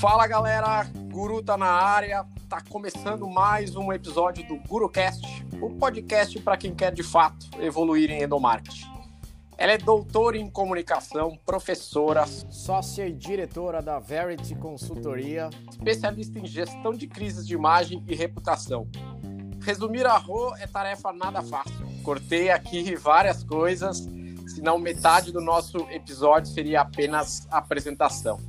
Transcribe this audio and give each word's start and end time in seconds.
Fala 0.00 0.28
galera, 0.28 0.84
Guru 1.10 1.42
tá 1.42 1.56
na 1.56 1.66
área, 1.66 2.24
tá 2.48 2.60
começando 2.60 3.28
mais 3.28 3.74
um 3.74 3.92
episódio 3.92 4.46
do 4.46 4.56
GuruCast, 4.56 5.44
o 5.60 5.70
podcast 5.70 6.38
para 6.40 6.56
quem 6.56 6.72
quer 6.72 6.92
de 6.92 7.02
fato 7.02 7.48
evoluir 7.58 8.08
em 8.08 8.22
endomarketing. 8.22 8.86
Ela 9.56 9.72
é 9.72 9.78
doutora 9.78 10.38
em 10.38 10.48
comunicação, 10.48 11.36
professora, 11.44 12.24
sócia 12.28 13.08
e 13.08 13.12
diretora 13.12 13.82
da 13.82 13.98
Verity 13.98 14.54
Consultoria, 14.54 15.50
especialista 15.68 16.38
em 16.38 16.46
gestão 16.46 16.92
de 16.92 17.08
crises 17.08 17.44
de 17.44 17.54
imagem 17.54 18.00
e 18.06 18.14
reputação. 18.14 18.88
Resumir 19.60 20.06
a 20.06 20.16
Rô 20.16 20.54
é 20.58 20.68
tarefa 20.68 21.12
nada 21.12 21.42
fácil. 21.42 21.74
Cortei 22.04 22.50
aqui 22.50 22.94
várias 22.94 23.42
coisas, 23.42 24.06
senão 24.46 24.78
metade 24.78 25.32
do 25.32 25.40
nosso 25.40 25.78
episódio 25.90 26.52
seria 26.52 26.82
apenas 26.82 27.48
apresentação. 27.50 28.47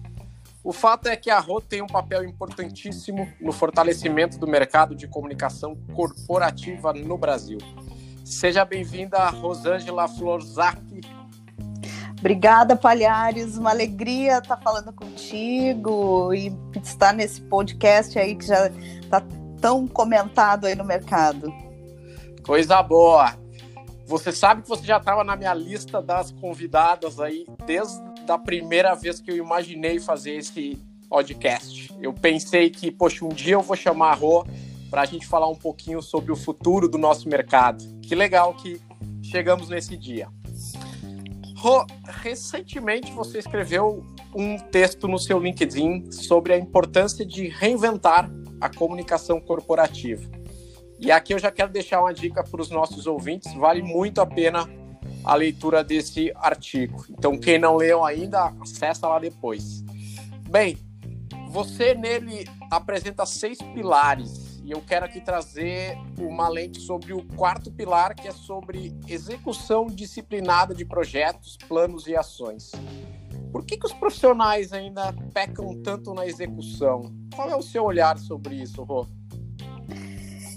O 0.70 0.72
fato 0.72 1.08
é 1.08 1.16
que 1.16 1.32
a 1.32 1.40
Rô 1.40 1.60
tem 1.60 1.82
um 1.82 1.88
papel 1.88 2.24
importantíssimo 2.24 3.28
no 3.42 3.52
fortalecimento 3.52 4.38
do 4.38 4.46
mercado 4.46 4.94
de 4.94 5.08
comunicação 5.08 5.76
corporativa 5.96 6.94
no 6.94 7.18
Brasil. 7.18 7.58
Seja 8.24 8.64
bem-vinda, 8.64 9.32
Rosângela 9.32 10.08
Florzac. 10.08 10.80
Obrigada, 12.20 12.76
Palhares. 12.76 13.58
Uma 13.58 13.72
alegria 13.72 14.38
estar 14.38 14.58
falando 14.58 14.94
contigo 14.94 16.32
e 16.36 16.56
estar 16.84 17.14
nesse 17.14 17.42
podcast 17.42 18.20
aí 18.20 18.36
que 18.36 18.46
já 18.46 18.68
está 18.68 19.24
tão 19.60 19.88
comentado 19.88 20.68
aí 20.68 20.76
no 20.76 20.86
mercado. 20.86 21.52
Coisa 22.46 22.84
boa. 22.84 23.34
Você 24.06 24.32
sabe 24.32 24.62
que 24.62 24.70
você 24.70 24.86
já 24.86 24.98
estava 24.98 25.24
na 25.24 25.36
minha 25.36 25.54
lista 25.56 26.00
das 26.00 26.32
convidadas 26.32 27.20
aí 27.20 27.48
desde 27.66 28.09
da 28.30 28.38
primeira 28.38 28.94
vez 28.94 29.20
que 29.20 29.32
eu 29.32 29.38
imaginei 29.38 30.00
fazer 30.00 30.36
esse 30.36 30.78
podcast. 31.10 31.92
Eu 32.00 32.14
pensei 32.14 32.70
que, 32.70 32.92
poxa, 32.92 33.26
um 33.26 33.30
dia 33.30 33.56
eu 33.56 33.62
vou 33.64 33.76
chamar 33.76 34.12
a 34.12 34.14
Rô 34.14 34.46
para 34.88 35.02
a 35.02 35.06
gente 35.06 35.26
falar 35.26 35.50
um 35.50 35.56
pouquinho 35.56 36.00
sobre 36.00 36.32
o 36.32 36.36
futuro 36.36 36.88
do 36.88 37.00
nosso 37.00 37.28
mercado. 37.28 37.84
Que 38.04 38.14
legal 38.14 38.54
que 38.54 38.80
chegamos 39.24 39.68
nesse 39.68 39.98
dia. 39.98 40.30
Rô, 41.58 41.84
recentemente 42.06 43.12
você 43.14 43.40
escreveu 43.40 44.06
um 44.36 44.60
texto 44.60 45.08
no 45.08 45.18
seu 45.18 45.40
LinkedIn 45.40 46.12
sobre 46.12 46.54
a 46.54 46.58
importância 46.60 47.26
de 47.26 47.48
reinventar 47.48 48.30
a 48.62 48.70
comunicação 48.70 49.42
corporativa. 49.42 50.30
E 51.00 51.12
aqui 51.12 51.34
eu 51.34 51.40
já 51.40 51.50
quero 51.50 51.72
deixar 51.72 52.00
uma 52.00 52.14
dica 52.14 52.44
para 52.44 52.62
os 52.62 52.70
nossos 52.70 53.08
ouvintes: 53.08 53.52
vale 53.56 53.82
muito 53.82 54.22
a 54.22 54.26
pena 54.28 54.70
a 55.24 55.36
leitura 55.36 55.84
desse 55.84 56.32
artigo. 56.36 57.06
Então, 57.10 57.38
quem 57.38 57.60
não 57.60 57.76
leu 57.76 58.04
ainda, 58.04 58.54
acessa 58.62 59.08
lá 59.08 59.20
depois. 59.20 59.84
Bem, 60.50 60.78
você 61.50 61.94
nele 61.94 62.48
apresenta 62.72 63.26
seis 63.26 63.58
pilares 63.58 64.60
e 64.64 64.72
eu 64.72 64.82
quero 64.82 65.06
aqui 65.06 65.20
trazer 65.20 65.98
uma 66.20 66.48
lente 66.48 66.80
sobre 66.80 67.12
o 67.12 67.24
quarto 67.36 67.72
pilar, 67.72 68.14
que 68.14 68.28
é 68.28 68.32
sobre 68.32 68.96
execução 69.08 69.88
disciplinada 69.88 70.76
de 70.76 70.86
projetos, 70.86 71.58
planos 71.68 72.06
e 72.06 72.16
ações. 72.16 72.72
Por 73.52 73.66
que, 73.66 73.78
que 73.78 73.86
os 73.88 73.94
profissionais 73.94 74.72
ainda 74.72 75.12
pecam 75.34 75.82
tanto 75.82 76.14
na 76.14 76.28
execução? 76.28 77.12
Qual 77.36 77.50
é 77.50 77.56
o 77.56 77.64
seu 77.64 77.84
olhar 77.84 78.20
sobre 78.20 78.56
isso, 78.62 78.84
Rô? 78.84 79.08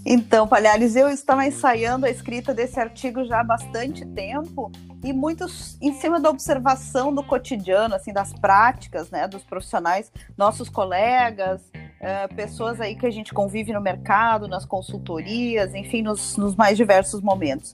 Então, 0.05 0.49
Palhares, 0.49 0.97
eu 0.97 1.09
estava 1.09 1.47
ensaiando 1.47 2.07
a 2.07 2.11
escrita 2.11 2.53
desse 2.53 2.79
artigo 2.81 3.25
já 3.25 3.41
há 3.41 3.45
bastante 3.45 4.05
tempo 4.05 4.71
e 5.05 5.13
muitos 5.13 5.79
em 5.81 5.93
cima 5.95 6.19
da 6.19 6.29
observação 6.29 7.15
do 7.15 7.23
cotidiano, 7.23 7.95
assim, 7.95 8.13
das 8.13 8.33
práticas, 8.33 9.11
né, 9.11 9.29
dos 9.29 9.45
profissionais, 9.45 10.11
nossos 10.37 10.69
colegas, 10.69 11.61
é, 12.01 12.27
pessoas 12.27 12.81
aí 12.81 12.97
que 12.97 13.07
a 13.07 13.11
gente 13.11 13.33
convive 13.33 13.73
no 13.73 13.81
mercado, 13.81 14.49
nas 14.49 14.65
consultorias, 14.65 15.73
enfim, 15.73 16.03
nos, 16.03 16.37
nos 16.37 16.57
mais 16.57 16.77
diversos 16.77 17.21
momentos. 17.21 17.73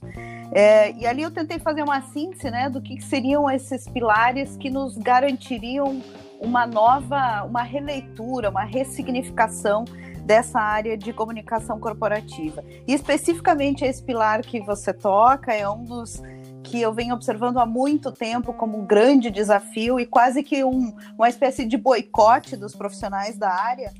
É, 0.51 0.91
e 0.91 1.07
ali 1.07 1.23
eu 1.23 1.31
tentei 1.31 1.57
fazer 1.57 1.81
uma 1.81 2.01
síntese, 2.01 2.51
né, 2.51 2.69
do 2.69 2.79
que 2.79 3.01
seriam 3.01 3.49
esses 3.49 3.87
pilares 3.87 4.55
que 4.55 4.69
nos 4.69 4.95
garantiriam 4.97 6.01
uma 6.39 6.65
nova, 6.65 7.43
uma 7.43 7.63
releitura, 7.63 8.49
uma 8.49 8.63
ressignificação 8.63 9.83
dessa 10.29 10.59
área 10.59 10.95
de 10.95 11.11
comunicação 11.11 11.79
corporativa. 11.79 12.63
E 12.87 12.93
especificamente 12.93 13.83
esse 13.83 14.03
pilar 14.03 14.41
que 14.41 14.61
você 14.61 14.93
toca 14.93 15.51
é 15.51 15.67
um 15.67 15.83
dos 15.83 16.21
que 16.61 16.79
eu 16.79 16.93
venho 16.93 17.15
observando 17.15 17.57
há 17.57 17.65
muito 17.65 18.11
tempo 18.11 18.53
como 18.53 18.77
um 18.77 18.85
grande 18.85 19.31
desafio 19.31 19.99
e 19.99 20.05
quase 20.05 20.43
que 20.43 20.63
um, 20.63 20.95
uma 21.17 21.27
espécie 21.29 21.65
de 21.65 21.77
boicote 21.77 22.55
dos 22.55 22.75
profissionais 22.75 23.39
da 23.39 23.51
área. 23.51 23.91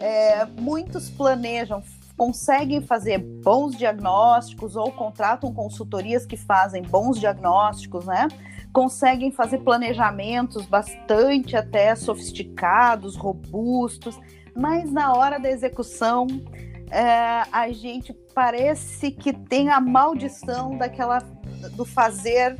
É, 0.00 0.44
muitos 0.60 1.08
planejam, 1.08 1.80
conseguem 2.16 2.80
fazer 2.80 3.18
bons 3.18 3.76
diagnósticos 3.76 4.74
ou 4.74 4.90
contratam 4.90 5.52
consultorias 5.52 6.24
que 6.24 6.36
fazem 6.36 6.82
bons 6.82 7.20
diagnósticos, 7.20 8.06
né? 8.06 8.28
Conseguem 8.72 9.30
fazer 9.30 9.58
planejamentos 9.58 10.64
bastante 10.66 11.56
até 11.56 11.94
sofisticados, 11.94 13.16
robustos, 13.16 14.18
mas 14.54 14.90
na 14.90 15.12
hora 15.14 15.38
da 15.38 15.50
execução 15.50 16.26
é, 16.90 17.42
a 17.52 17.70
gente 17.70 18.12
parece 18.34 19.10
que 19.10 19.32
tem 19.32 19.68
a 19.68 19.80
maldição 19.80 20.76
daquela 20.76 21.18
do 21.72 21.84
fazer 21.84 22.56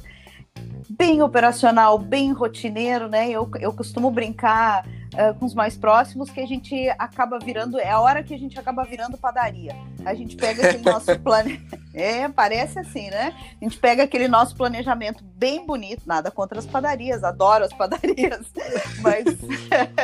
bem 0.88 1.23
operacional, 1.23 1.99
bem 1.99 2.33
rotineiro, 2.33 3.09
né? 3.09 3.28
Eu, 3.31 3.50
eu 3.61 3.73
costumo 3.73 4.11
brincar 4.11 4.87
uh, 5.16 5.34
com 5.38 5.47
os 5.47 5.54
mais 5.54 5.77
próximos 5.77 6.31
que 6.31 6.41
a 6.41 6.47
gente 6.47 6.88
acaba 6.99 7.38
virando, 7.38 7.78
é 7.78 7.91
a 7.91 8.00
hora 8.00 8.22
que 8.22 8.34
a 8.34 8.38
gente 8.38 8.59
acaba 8.59 8.84
virando 8.84 9.19
padaria. 9.19 9.75
A 10.04 10.15
gente 10.15 10.37
pega 10.37 10.69
aquele 10.69 10.84
nosso 10.88 11.19
plane... 11.21 11.60
É, 11.97 12.28
parece 12.28 12.78
assim, 12.78 13.09
né? 13.09 13.34
A 13.59 13.65
gente 13.65 13.78
pega 13.78 14.03
aquele 14.03 14.28
nosso 14.28 14.55
planejamento 14.55 15.25
bem 15.34 15.65
bonito, 15.65 16.03
nada 16.05 16.31
contra 16.31 16.59
as 16.59 16.66
padarias, 16.66 17.25
adoro 17.25 17.65
as 17.65 17.72
padarias, 17.72 18.53
mas 19.00 19.25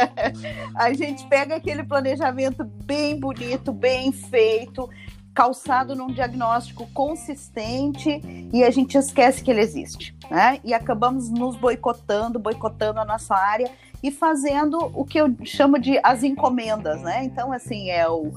a 0.74 0.90
gente 0.94 1.26
pega 1.28 1.56
aquele 1.56 1.84
planejamento 1.84 2.64
bem 2.64 3.20
bonito, 3.20 3.74
bem 3.74 4.10
feito, 4.10 4.88
calçado 5.34 5.94
num 5.94 6.08
diagnóstico 6.08 6.86
consistente 6.92 8.20
e 8.52 8.62
a 8.62 8.70
gente 8.70 8.96
esquece 8.98 9.42
que 9.42 9.50
ele 9.50 9.60
existe, 9.60 10.14
né? 10.30 10.60
E 10.62 10.74
acabamos 10.74 11.30
nos 11.30 11.56
boicotando, 11.56 12.38
boicotando 12.38 13.00
a 13.00 13.04
nossa 13.04 13.34
área 13.34 13.70
e 14.02 14.10
fazendo 14.10 14.90
o 14.94 15.04
que 15.04 15.18
eu 15.18 15.34
chamo 15.44 15.78
de 15.78 15.98
as 16.02 16.22
encomendas, 16.22 17.00
né? 17.00 17.24
Então, 17.24 17.52
assim, 17.52 17.88
é 17.88 18.08
o, 18.08 18.30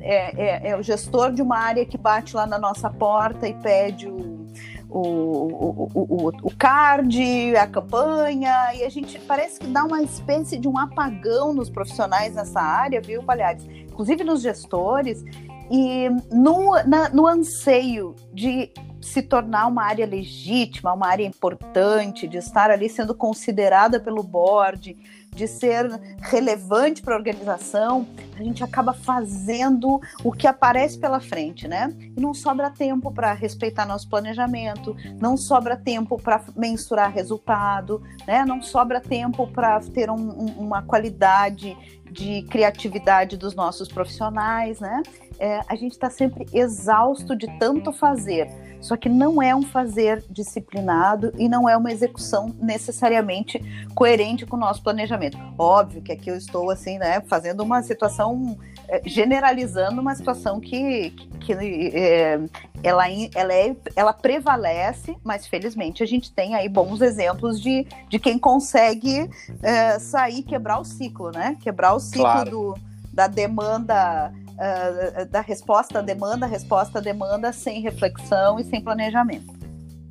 é, 0.00 0.68
é, 0.68 0.70
é 0.70 0.76
o 0.76 0.82
gestor 0.82 1.32
de 1.32 1.42
uma 1.42 1.58
área 1.58 1.84
que 1.84 1.96
bate 1.96 2.34
lá 2.34 2.46
na 2.46 2.58
nossa 2.58 2.90
porta 2.90 3.46
e 3.46 3.54
pede 3.54 4.08
o, 4.08 4.48
o, 4.88 5.88
o, 5.94 6.28
o, 6.42 6.56
card, 6.56 7.56
a 7.56 7.66
campanha, 7.66 8.74
e 8.74 8.84
a 8.84 8.88
gente 8.90 9.18
parece 9.20 9.58
que 9.58 9.66
dá 9.66 9.84
uma 9.84 10.02
espécie 10.02 10.58
de 10.58 10.68
um 10.68 10.78
apagão 10.78 11.54
nos 11.54 11.70
profissionais 11.70 12.34
nessa 12.34 12.60
área, 12.60 13.00
viu, 13.00 13.22
Palhares? 13.22 13.64
Inclusive 13.64 14.22
nos 14.24 14.42
gestores, 14.42 15.24
e 15.72 16.10
no, 16.30 16.72
na, 16.86 17.08
no 17.08 17.26
anseio 17.26 18.14
de 18.30 18.70
se 19.00 19.22
tornar 19.22 19.66
uma 19.66 19.82
área 19.82 20.06
legítima, 20.06 20.92
uma 20.92 21.08
área 21.08 21.24
importante, 21.24 22.28
de 22.28 22.36
estar 22.36 22.70
ali 22.70 22.90
sendo 22.90 23.14
considerada 23.14 23.98
pelo 23.98 24.22
board, 24.22 24.94
de 25.34 25.48
ser 25.48 25.88
relevante 26.20 27.00
para 27.00 27.14
a 27.14 27.16
organização, 27.16 28.06
a 28.38 28.42
gente 28.42 28.62
acaba 28.62 28.92
fazendo 28.92 29.98
o 30.22 30.30
que 30.30 30.46
aparece 30.46 30.98
pela 30.98 31.20
frente, 31.20 31.66
né? 31.66 31.90
E 32.14 32.20
não 32.20 32.34
sobra 32.34 32.68
tempo 32.68 33.10
para 33.10 33.32
respeitar 33.32 33.86
nosso 33.86 34.06
planejamento, 34.10 34.94
não 35.18 35.38
sobra 35.38 35.74
tempo 35.74 36.20
para 36.20 36.42
mensurar 36.54 37.10
resultado, 37.10 38.02
né? 38.26 38.44
Não 38.44 38.60
sobra 38.60 39.00
tempo 39.00 39.46
para 39.46 39.80
ter 39.80 40.10
um, 40.10 40.16
um, 40.16 40.46
uma 40.58 40.82
qualidade 40.82 41.74
de 42.12 42.42
criatividade 42.42 43.36
dos 43.36 43.54
nossos 43.54 43.88
profissionais, 43.88 44.78
né? 44.78 45.02
É, 45.38 45.60
a 45.66 45.74
gente 45.74 45.92
está 45.92 46.10
sempre 46.10 46.46
exausto 46.52 47.34
de 47.34 47.46
tanto 47.58 47.92
fazer 47.92 48.48
só 48.82 48.96
que 48.96 49.08
não 49.08 49.40
é 49.40 49.54
um 49.54 49.62
fazer 49.62 50.24
disciplinado 50.28 51.32
e 51.38 51.48
não 51.48 51.68
é 51.68 51.76
uma 51.76 51.92
execução 51.92 52.52
necessariamente 52.60 53.62
coerente 53.94 54.44
com 54.44 54.56
o 54.56 54.58
nosso 54.58 54.82
planejamento. 54.82 55.38
Óbvio 55.56 56.02
que 56.02 56.10
aqui 56.10 56.28
eu 56.28 56.36
estou 56.36 56.68
assim, 56.68 56.98
né, 56.98 57.20
fazendo 57.28 57.62
uma 57.62 57.80
situação 57.80 58.58
é, 58.88 59.00
generalizando 59.06 60.00
uma 60.00 60.16
situação 60.16 60.58
que, 60.58 61.10
que, 61.10 61.28
que 61.38 61.52
é, 61.94 62.40
ela, 62.82 63.04
ela, 63.34 63.52
é, 63.52 63.76
ela 63.94 64.12
prevalece, 64.12 65.16
mas 65.22 65.46
felizmente 65.46 66.02
a 66.02 66.06
gente 66.06 66.32
tem 66.32 66.54
aí 66.54 66.68
bons 66.68 67.00
exemplos 67.00 67.60
de, 67.60 67.86
de 68.08 68.18
quem 68.18 68.38
consegue 68.38 69.30
é, 69.62 69.98
sair, 69.98 70.42
quebrar 70.42 70.80
o 70.80 70.84
ciclo, 70.84 71.30
né? 71.30 71.56
Quebrar 71.60 71.94
o 71.94 72.00
ciclo 72.00 72.22
claro. 72.22 72.50
do, 72.50 72.78
da 73.12 73.26
demanda 73.26 74.32
uh, 74.52 75.26
da 75.26 75.40
resposta 75.40 75.98
à 75.98 76.02
demanda, 76.02 76.46
resposta 76.46 76.98
à 76.98 77.02
demanda 77.02 77.52
sem 77.52 77.80
reflexão 77.80 78.58
e 78.58 78.64
sem 78.64 78.80
planejamento. 78.80 79.52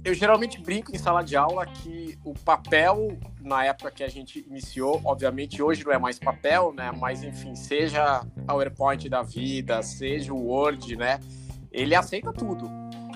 eu 0.03 0.13
geralmente 0.13 0.59
brinco 0.59 0.94
em 0.94 0.97
sala 0.97 1.24
de 1.24 1.35
aula 1.35 1.65
que 1.65 2.17
o 2.24 2.33
papel, 2.33 3.17
na 3.39 3.65
época 3.65 3.91
que 3.91 4.03
a 4.03 4.07
gente 4.07 4.45
iniciou, 4.47 5.00
obviamente 5.03 5.62
hoje 5.62 5.85
não 5.85 5.91
é 5.91 5.97
mais 5.97 6.17
papel, 6.19 6.74
né? 6.74 6.91
Mas 6.97 7.24
enfim, 7.24 7.56
seja 7.56 8.25
PowerPoint 8.47 9.07
da 9.09 9.21
vida, 9.21 9.81
seja 9.83 10.33
o 10.33 10.47
Word, 10.47 10.95
né? 10.95 11.19
Ele 11.71 11.95
aceita 11.95 12.33
tudo. 12.33 12.69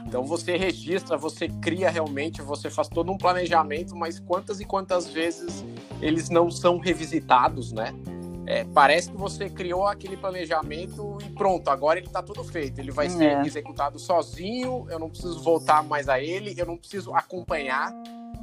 Então 0.07 0.23
você 0.23 0.55
registra, 0.55 1.17
você 1.17 1.49
cria 1.49 1.89
realmente, 1.89 2.41
você 2.41 2.69
faz 2.69 2.87
todo 2.87 3.11
um 3.11 3.17
planejamento, 3.17 3.95
mas 3.95 4.19
quantas 4.19 4.59
e 4.59 4.65
quantas 4.65 5.07
vezes 5.09 5.65
eles 6.01 6.29
não 6.29 6.49
são 6.51 6.77
revisitados, 6.77 7.71
né? 7.71 7.93
É, 8.47 8.63
parece 8.63 9.09
que 9.09 9.17
você 9.17 9.49
criou 9.49 9.87
aquele 9.87 10.15
planejamento 10.15 11.17
e 11.25 11.29
pronto, 11.31 11.67
agora 11.69 11.97
ele 11.97 12.07
está 12.07 12.21
tudo 12.21 12.43
feito. 12.43 12.79
Ele 12.79 12.91
vai 12.91 13.09
ser 13.09 13.25
é. 13.25 13.41
executado 13.41 13.97
sozinho, 13.97 14.85
eu 14.89 14.99
não 14.99 15.09
preciso 15.09 15.41
voltar 15.41 15.83
mais 15.83 16.07
a 16.07 16.19
ele, 16.19 16.53
eu 16.55 16.65
não 16.65 16.77
preciso 16.77 17.13
acompanhar, 17.15 17.91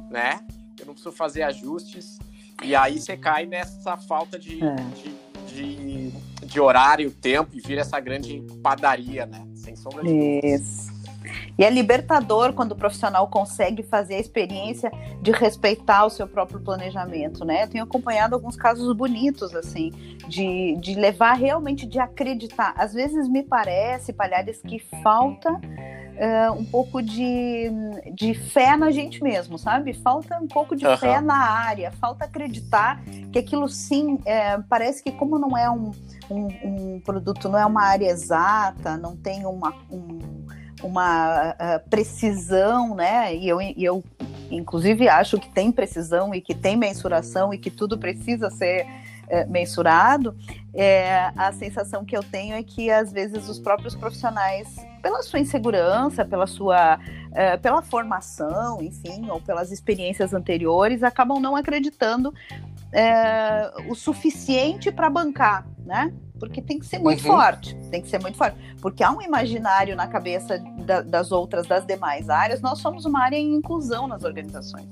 né? 0.09 0.45
Eu 0.77 0.87
não 0.87 0.93
preciso 0.93 1.15
fazer 1.15 1.43
ajustes. 1.43 2.19
E 2.61 2.75
aí 2.75 2.99
você 2.99 3.15
cai 3.15 3.45
nessa 3.45 3.95
falta 3.95 4.37
de, 4.37 4.61
é. 4.61 4.75
de, 4.75 5.15
de, 5.55 6.11
de, 6.45 6.59
horário, 6.59 7.09
tempo 7.09 7.51
e 7.53 7.61
vira 7.61 7.81
essa 7.81 7.99
grande 7.99 8.43
padaria, 8.61 9.25
né? 9.25 9.47
Sem 9.63 9.75
sombra 9.75 10.03
de 10.03 10.39
Isso. 10.43 10.91
E 11.57 11.63
é 11.63 11.69
libertador 11.69 12.53
quando 12.53 12.73
o 12.73 12.75
profissional 12.75 13.27
consegue 13.27 13.83
fazer 13.83 14.15
a 14.15 14.19
experiência 14.19 14.91
de 15.21 15.31
respeitar 15.31 16.05
o 16.05 16.09
seu 16.09 16.27
próprio 16.27 16.59
planejamento, 16.59 17.45
né? 17.45 17.63
Eu 17.63 17.67
tenho 17.69 17.83
acompanhado 17.83 18.35
alguns 18.35 18.55
casos 18.55 18.93
bonitos, 18.95 19.55
assim, 19.55 19.91
de, 20.27 20.75
de 20.77 20.95
levar 20.95 21.33
realmente, 21.33 21.85
de 21.85 21.99
acreditar. 21.99 22.73
Às 22.75 22.93
vezes 22.93 23.27
me 23.27 23.43
parece, 23.43 24.11
Palhares, 24.11 24.61
que 24.61 24.79
falta 25.01 25.59
Uh, 26.13 26.53
um 26.53 26.63
pouco 26.63 27.01
de, 27.01 27.71
de 28.13 28.35
fé 28.35 28.77
na 28.77 28.91
gente 28.91 29.23
mesmo, 29.23 29.57
sabe? 29.57 29.93
Falta 29.95 30.37
um 30.37 30.47
pouco 30.47 30.75
de 30.75 30.85
uhum. 30.85 30.95
fé 30.95 31.19
na 31.19 31.35
área, 31.35 31.91
falta 31.93 32.25
acreditar 32.25 33.03
que 33.31 33.39
aquilo 33.39 33.67
sim, 33.67 34.19
é, 34.23 34.59
parece 34.69 35.03
que 35.03 35.11
como 35.11 35.39
não 35.39 35.57
é 35.57 35.67
um, 35.71 35.91
um, 36.29 36.47
um, 36.63 37.01
produto, 37.03 37.49
não 37.49 37.57
é 37.57 37.65
uma 37.65 37.83
área 37.83 38.05
exata, 38.05 38.95
não 38.95 39.17
tem 39.17 39.43
uma, 39.47 39.73
um, 39.91 40.19
uma 40.83 41.49
uh, 41.49 41.89
precisão, 41.89 42.93
né? 42.93 43.35
E 43.35 43.49
eu, 43.49 43.59
e 43.59 43.83
eu, 43.83 44.03
inclusive, 44.51 45.09
acho 45.09 45.39
que 45.39 45.49
tem 45.49 45.71
precisão 45.71 46.33
e 46.33 46.41
que 46.41 46.53
tem 46.53 46.77
mensuração 46.77 47.51
e 47.51 47.57
que 47.57 47.71
tudo 47.71 47.97
precisa 47.97 48.51
ser 48.51 48.85
mensurado. 49.47 50.35
É, 50.75 51.31
a 51.35 51.51
sensação 51.53 52.05
que 52.05 52.15
eu 52.15 52.21
tenho 52.21 52.55
é 52.55 52.61
que, 52.61 52.91
às 52.91 53.11
vezes, 53.11 53.49
os 53.49 53.57
próprios 53.57 53.95
profissionais, 53.95 54.67
pela 55.03 55.21
sua 55.21 55.37
insegurança, 55.37 56.25
pela 56.25 56.47
sua 56.47 56.95
uh, 56.95 57.61
pela 57.61 57.83
formação, 57.83 58.81
enfim, 58.81 59.29
ou 59.29 59.39
pelas 59.39 59.71
experiências 59.71 60.33
anteriores, 60.33 61.03
acabam 61.03 61.39
não 61.39 61.55
acreditando 61.55 62.33
o 63.89 63.95
suficiente 63.95 64.91
para 64.91 65.09
bancar, 65.09 65.65
né? 65.83 66.13
porque 66.43 66.61
tem 66.61 66.77
que 66.77 66.85
ser 66.85 66.99
muito 66.99 67.25
uhum. 67.25 67.37
forte, 67.37 67.73
tem 67.89 68.01
que 68.01 68.09
ser 68.09 68.19
muito 68.19 68.37
forte, 68.37 68.57
porque 68.81 69.01
há 69.01 69.09
um 69.09 69.21
imaginário 69.21 69.95
na 69.95 70.07
cabeça 70.07 70.61
da, 70.79 71.01
das 71.01 71.31
outras, 71.31 71.65
das 71.65 71.85
demais 71.85 72.29
áreas, 72.29 72.59
nós 72.59 72.79
somos 72.79 73.05
uma 73.05 73.23
área 73.23 73.37
em 73.37 73.55
inclusão 73.55 74.07
nas 74.07 74.25
organizações. 74.25 74.85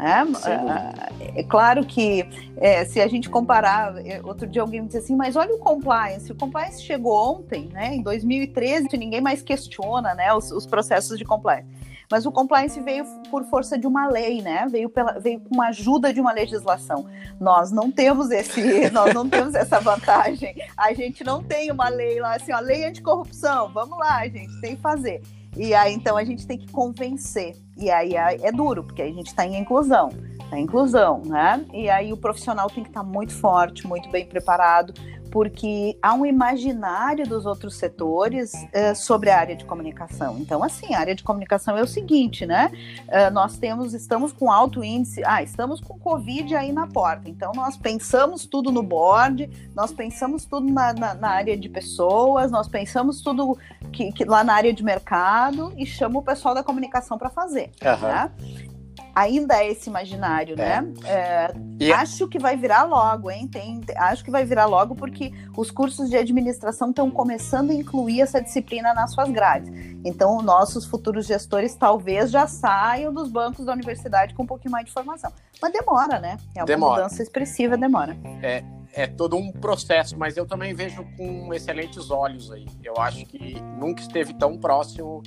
É, 0.00 1.36
é, 1.36 1.40
é, 1.40 1.42
claro 1.42 1.84
que 1.84 2.26
é, 2.56 2.84
se 2.86 3.00
a 3.00 3.06
gente 3.06 3.28
comparar, 3.28 3.94
é, 4.06 4.20
outro 4.24 4.46
dia 4.46 4.62
alguém 4.62 4.80
me 4.80 4.86
disse 4.86 4.98
assim, 4.98 5.14
mas 5.14 5.36
olha 5.36 5.54
o 5.54 5.58
compliance, 5.58 6.32
o 6.32 6.34
compliance 6.34 6.82
chegou 6.82 7.36
ontem, 7.36 7.68
né, 7.72 7.94
em 7.94 8.02
2013, 8.02 8.96
ninguém 8.96 9.20
mais 9.20 9.42
questiona, 9.42 10.14
né, 10.14 10.32
os, 10.32 10.50
os 10.50 10.66
processos 10.66 11.18
de 11.18 11.24
compliance. 11.24 11.68
Mas 12.10 12.26
o 12.26 12.32
compliance 12.32 12.80
veio 12.80 13.04
por 13.30 13.44
força 13.44 13.78
de 13.78 13.86
uma 13.86 14.08
lei, 14.08 14.42
né? 14.42 14.66
Veio, 14.68 14.90
pela, 14.90 15.12
veio 15.20 15.38
com 15.38 15.62
a 15.62 15.68
ajuda 15.68 16.12
de 16.12 16.20
uma 16.20 16.32
legislação. 16.32 17.06
Nós 17.40 17.70
não 17.70 17.88
temos 17.88 18.32
esse, 18.32 18.90
nós 18.90 19.14
não 19.14 19.28
temos 19.28 19.54
essa 19.54 19.78
vantagem. 19.78 20.56
A 20.76 20.92
gente 20.92 21.22
não 21.22 21.40
tem 21.40 21.70
uma 21.70 21.88
lei 21.88 22.18
lá 22.18 22.34
assim, 22.34 22.50
a 22.50 22.58
lei 22.58 22.84
anticorrupção. 22.84 23.72
Vamos 23.72 23.96
lá, 23.96 24.26
gente, 24.26 24.60
tem 24.60 24.74
que 24.74 24.82
fazer. 24.82 25.22
E 25.56 25.74
aí 25.74 25.92
então 25.94 26.16
a 26.16 26.24
gente 26.24 26.46
tem 26.46 26.58
que 26.58 26.70
convencer. 26.70 27.56
E 27.76 27.90
aí 27.90 28.14
é 28.14 28.52
duro, 28.52 28.84
porque 28.84 29.02
a 29.02 29.06
gente 29.06 29.28
está 29.28 29.46
em 29.46 29.56
inclusão 29.56 30.10
a 30.50 30.58
inclusão, 30.58 31.22
né? 31.24 31.64
E 31.72 31.88
aí 31.88 32.12
o 32.12 32.16
profissional 32.16 32.68
tem 32.68 32.82
que 32.82 32.90
estar 32.90 33.02
muito 33.02 33.32
forte, 33.32 33.86
muito 33.86 34.08
bem 34.10 34.26
preparado, 34.26 34.92
porque 35.30 35.96
há 36.02 36.12
um 36.14 36.26
imaginário 36.26 37.26
dos 37.26 37.46
outros 37.46 37.76
setores 37.76 38.52
uh, 38.52 38.94
sobre 38.94 39.30
a 39.30 39.38
área 39.38 39.56
de 39.56 39.64
comunicação. 39.64 40.38
Então, 40.38 40.62
assim, 40.62 40.94
a 40.94 41.00
área 41.00 41.14
de 41.14 41.22
comunicação 41.22 41.76
é 41.76 41.82
o 41.82 41.86
seguinte, 41.86 42.44
né? 42.46 42.70
Uh, 43.08 43.32
nós 43.32 43.56
temos, 43.56 43.94
estamos 43.94 44.32
com 44.32 44.50
alto 44.50 44.82
índice, 44.82 45.22
ah, 45.24 45.42
estamos 45.42 45.80
com 45.80 45.98
Covid 45.98 46.54
aí 46.54 46.72
na 46.72 46.86
porta. 46.86 47.28
Então, 47.28 47.52
nós 47.54 47.76
pensamos 47.76 48.46
tudo 48.46 48.72
no 48.72 48.82
board, 48.82 49.50
nós 49.74 49.92
pensamos 49.92 50.44
tudo 50.44 50.70
na, 50.72 50.92
na, 50.92 51.14
na 51.14 51.30
área 51.30 51.56
de 51.56 51.68
pessoas, 51.68 52.50
nós 52.50 52.68
pensamos 52.68 53.22
tudo 53.22 53.56
que, 53.92 54.12
que, 54.12 54.24
lá 54.24 54.42
na 54.42 54.54
área 54.54 54.72
de 54.72 54.82
mercado 54.82 55.72
e 55.76 55.86
chama 55.86 56.18
o 56.18 56.22
pessoal 56.22 56.54
da 56.54 56.62
comunicação 56.62 57.16
para 57.16 57.30
fazer. 57.30 57.70
Uhum. 57.82 58.08
Né? 58.08 58.30
Ainda 59.14 59.56
é 59.56 59.70
esse 59.70 59.88
imaginário, 59.88 60.54
é. 60.54 60.80
né? 60.80 60.92
É, 61.04 61.54
e... 61.78 61.92
Acho 61.92 62.28
que 62.28 62.38
vai 62.38 62.56
virar 62.56 62.84
logo, 62.84 63.30
hein? 63.30 63.48
Tem, 63.48 63.80
acho 63.96 64.24
que 64.24 64.30
vai 64.30 64.44
virar 64.44 64.66
logo 64.66 64.94
porque 64.94 65.32
os 65.56 65.70
cursos 65.70 66.08
de 66.08 66.16
administração 66.16 66.90
estão 66.90 67.10
começando 67.10 67.70
a 67.70 67.74
incluir 67.74 68.20
essa 68.20 68.40
disciplina 68.40 68.92
nas 68.94 69.12
suas 69.12 69.30
grades. 69.30 69.70
Então, 70.04 70.40
nossos 70.42 70.84
futuros 70.84 71.26
gestores 71.26 71.74
talvez 71.74 72.30
já 72.30 72.46
saiam 72.46 73.12
dos 73.12 73.30
bancos 73.30 73.66
da 73.66 73.72
universidade 73.72 74.34
com 74.34 74.42
um 74.42 74.46
pouquinho 74.46 74.72
mais 74.72 74.86
de 74.86 74.92
formação. 74.92 75.32
Mas 75.60 75.72
demora, 75.72 76.18
né? 76.18 76.36
É 76.54 76.60
uma 76.60 76.66
demora. 76.66 77.02
mudança 77.02 77.22
expressiva, 77.22 77.76
demora. 77.76 78.16
É, 78.42 78.64
é 78.92 79.06
todo 79.06 79.36
um 79.36 79.52
processo, 79.52 80.18
mas 80.18 80.36
eu 80.36 80.46
também 80.46 80.74
vejo 80.74 81.04
com 81.16 81.52
excelentes 81.52 82.10
olhos 82.10 82.50
aí. 82.50 82.66
Eu 82.82 82.98
acho 82.98 83.24
que 83.26 83.60
nunca 83.78 84.00
esteve 84.00 84.34
tão 84.34 84.56
próximo 84.58 85.22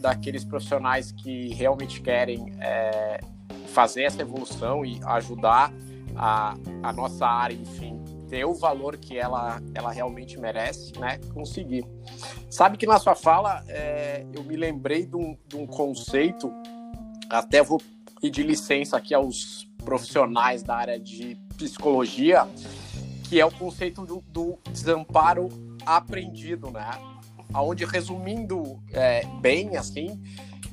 daqueles 0.00 0.44
profissionais 0.44 1.12
que 1.12 1.48
realmente 1.54 2.00
querem 2.00 2.52
é, 2.60 3.20
fazer 3.68 4.04
essa 4.04 4.22
evolução 4.22 4.84
e 4.84 5.00
ajudar 5.04 5.72
a, 6.16 6.54
a 6.82 6.92
nossa 6.92 7.26
área, 7.26 7.54
enfim, 7.54 8.02
ter 8.28 8.44
o 8.44 8.54
valor 8.54 8.96
que 8.96 9.16
ela, 9.16 9.60
ela 9.74 9.92
realmente 9.92 10.38
merece, 10.38 10.98
né? 10.98 11.18
Conseguir. 11.32 11.84
Sabe 12.50 12.76
que 12.76 12.86
na 12.86 12.98
sua 12.98 13.14
fala 13.14 13.62
é, 13.68 14.26
eu 14.32 14.42
me 14.42 14.56
lembrei 14.56 15.06
de 15.06 15.16
um, 15.16 15.36
de 15.46 15.56
um 15.56 15.66
conceito, 15.66 16.52
até 17.28 17.62
vou 17.62 17.80
pedir 18.20 18.42
licença 18.44 18.96
aqui 18.96 19.14
aos 19.14 19.68
profissionais 19.84 20.62
da 20.62 20.76
área 20.76 20.98
de 20.98 21.36
psicologia, 21.56 22.46
que 23.28 23.40
é 23.40 23.44
o 23.44 23.50
conceito 23.50 24.04
do, 24.04 24.24
do 24.28 24.58
desamparo 24.72 25.48
aprendido, 25.84 26.70
né? 26.70 26.90
Onde, 27.54 27.84
resumindo 27.84 28.78
é, 28.92 29.24
bem, 29.40 29.76
assim, 29.76 30.22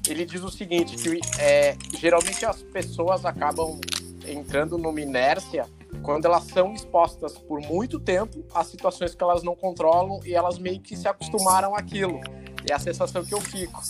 ele 0.08 0.26
diz 0.26 0.44
o 0.44 0.50
seguinte, 0.50 0.96
que 0.96 1.20
é, 1.40 1.78
geralmente 1.98 2.46
as 2.46 2.62
pessoas 2.62 3.26
acabam 3.26 3.80
entrando 4.28 4.78
numa 4.78 5.00
inércia 5.00 5.66
quando 6.02 6.26
elas 6.26 6.44
são 6.46 6.74
expostas 6.74 7.38
por 7.38 7.62
muito 7.62 8.00
tempo 8.00 8.44
a 8.54 8.64
situações 8.64 9.16
que 9.16 9.24
elas 9.24 9.44
não 9.44 9.56
controlam 9.56 10.20
e 10.26 10.34
elas 10.34 10.60
meio 10.60 10.80
que 10.80 10.96
se 10.96 11.08
acostumaram 11.08 11.76
àquilo. 11.76 12.20
É 12.70 12.74
a 12.74 12.80
sensação 12.80 13.24
que 13.24 13.34
eu 13.34 13.42
fico. 13.42 13.82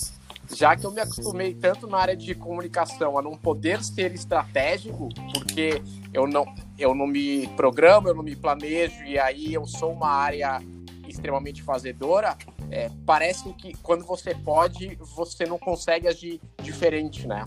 Já 0.54 0.76
que 0.76 0.86
eu 0.86 0.92
me 0.92 1.02
acostumei 1.02 1.54
tanto 1.54 1.88
na 1.88 1.98
área 1.98 2.16
de 2.16 2.36
comunicação 2.36 3.18
a 3.18 3.22
não 3.22 3.36
poder 3.36 3.84
ser 3.84 4.14
estratégico, 4.14 5.10
porque 5.34 5.82
eu 6.14 6.28
não, 6.28 6.46
eu 6.78 6.94
não 6.94 7.08
me 7.08 7.48
programo, 7.56 8.08
eu 8.08 8.14
não 8.14 8.24
me 8.24 8.36
planejo, 8.36 9.04
e 9.04 9.18
aí 9.18 9.54
eu 9.54 9.66
sou 9.66 9.92
uma 9.92 10.10
área 10.10 10.62
extremamente 11.08 11.64
fazedora, 11.64 12.38
é, 12.74 12.90
parece 13.06 13.54
que 13.54 13.78
quando 13.84 14.04
você 14.04 14.34
pode, 14.34 14.96
você 14.96 15.46
não 15.46 15.60
consegue 15.60 16.08
agir 16.08 16.42
diferente, 16.60 17.28
né? 17.28 17.46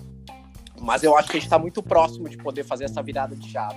Mas 0.81 1.03
eu 1.03 1.17
acho 1.17 1.29
que 1.29 1.37
a 1.37 1.41
gente 1.41 1.47
está 1.47 1.59
muito 1.59 1.83
próximo 1.83 2.29
de 2.29 2.37
poder 2.37 2.63
fazer 2.63 2.85
essa 2.85 3.03
virada 3.03 3.35
de 3.35 3.51
chave. 3.51 3.77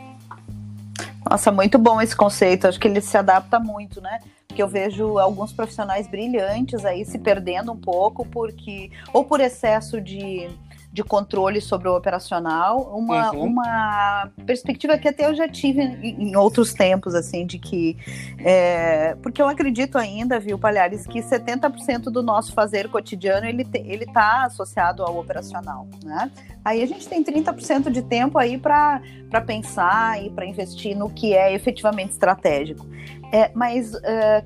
Nossa, 1.28 1.52
muito 1.52 1.80
bom 1.80 2.00
esse 2.00 2.16
conceito. 2.16 2.68
Acho 2.68 2.80
que 2.80 2.88
ele 2.88 3.02
se 3.02 3.18
adapta 3.18 3.60
muito, 3.60 4.00
né? 4.00 4.20
Porque 4.48 4.62
eu 4.62 4.68
vejo 4.68 5.18
alguns 5.18 5.52
profissionais 5.52 6.08
brilhantes 6.08 6.86
aí 6.86 7.04
se 7.04 7.18
perdendo 7.18 7.72
um 7.72 7.78
pouco 7.78 8.24
porque 8.26 8.92
ou 9.12 9.26
por 9.26 9.40
excesso 9.40 10.00
de 10.00 10.48
de 10.92 11.04
controle 11.04 11.62
sobre 11.62 11.88
o 11.88 11.96
operacional, 11.96 12.82
uma, 12.98 13.32
uhum. 13.32 13.44
uma 13.44 14.30
perspectiva 14.46 14.98
que 14.98 15.08
até 15.08 15.28
eu 15.28 15.36
já 15.36 15.48
tive 15.48 15.82
em, 15.82 16.30
em 16.30 16.36
outros 16.36 16.74
tempos, 16.74 17.14
assim, 17.14 17.46
de 17.46 17.60
que. 17.60 17.96
É, 18.40 19.16
porque 19.22 19.42
eu 19.42 19.48
acredito 19.48 19.98
ainda, 19.98 20.40
viu, 20.40 20.58
Palhares, 20.58 21.06
que 21.06 21.20
70% 21.20 22.06
do 22.06 22.24
nosso 22.24 22.54
fazer 22.54 22.90
cotidiano 22.90 23.46
ele, 23.46 23.64
te, 23.64 23.78
ele 23.86 24.08
tá 24.08 24.46
associado 24.46 25.04
ao 25.04 25.18
operacional, 25.18 25.88
né? 26.04 26.32
Aí 26.64 26.84
a 26.84 26.86
gente 26.86 27.08
tem 27.08 27.24
30% 27.24 27.90
de 27.90 28.02
tempo 28.02 28.38
aí 28.38 28.58
para 28.58 29.02
pensar 29.46 30.24
e 30.24 30.30
para 30.30 30.46
investir 30.46 30.96
no 30.96 31.10
que 31.10 31.34
é 31.34 31.54
efetivamente 31.54 32.12
estratégico. 32.12 32.86
É, 33.32 33.52
mas 33.54 33.94
uh, 33.94 34.00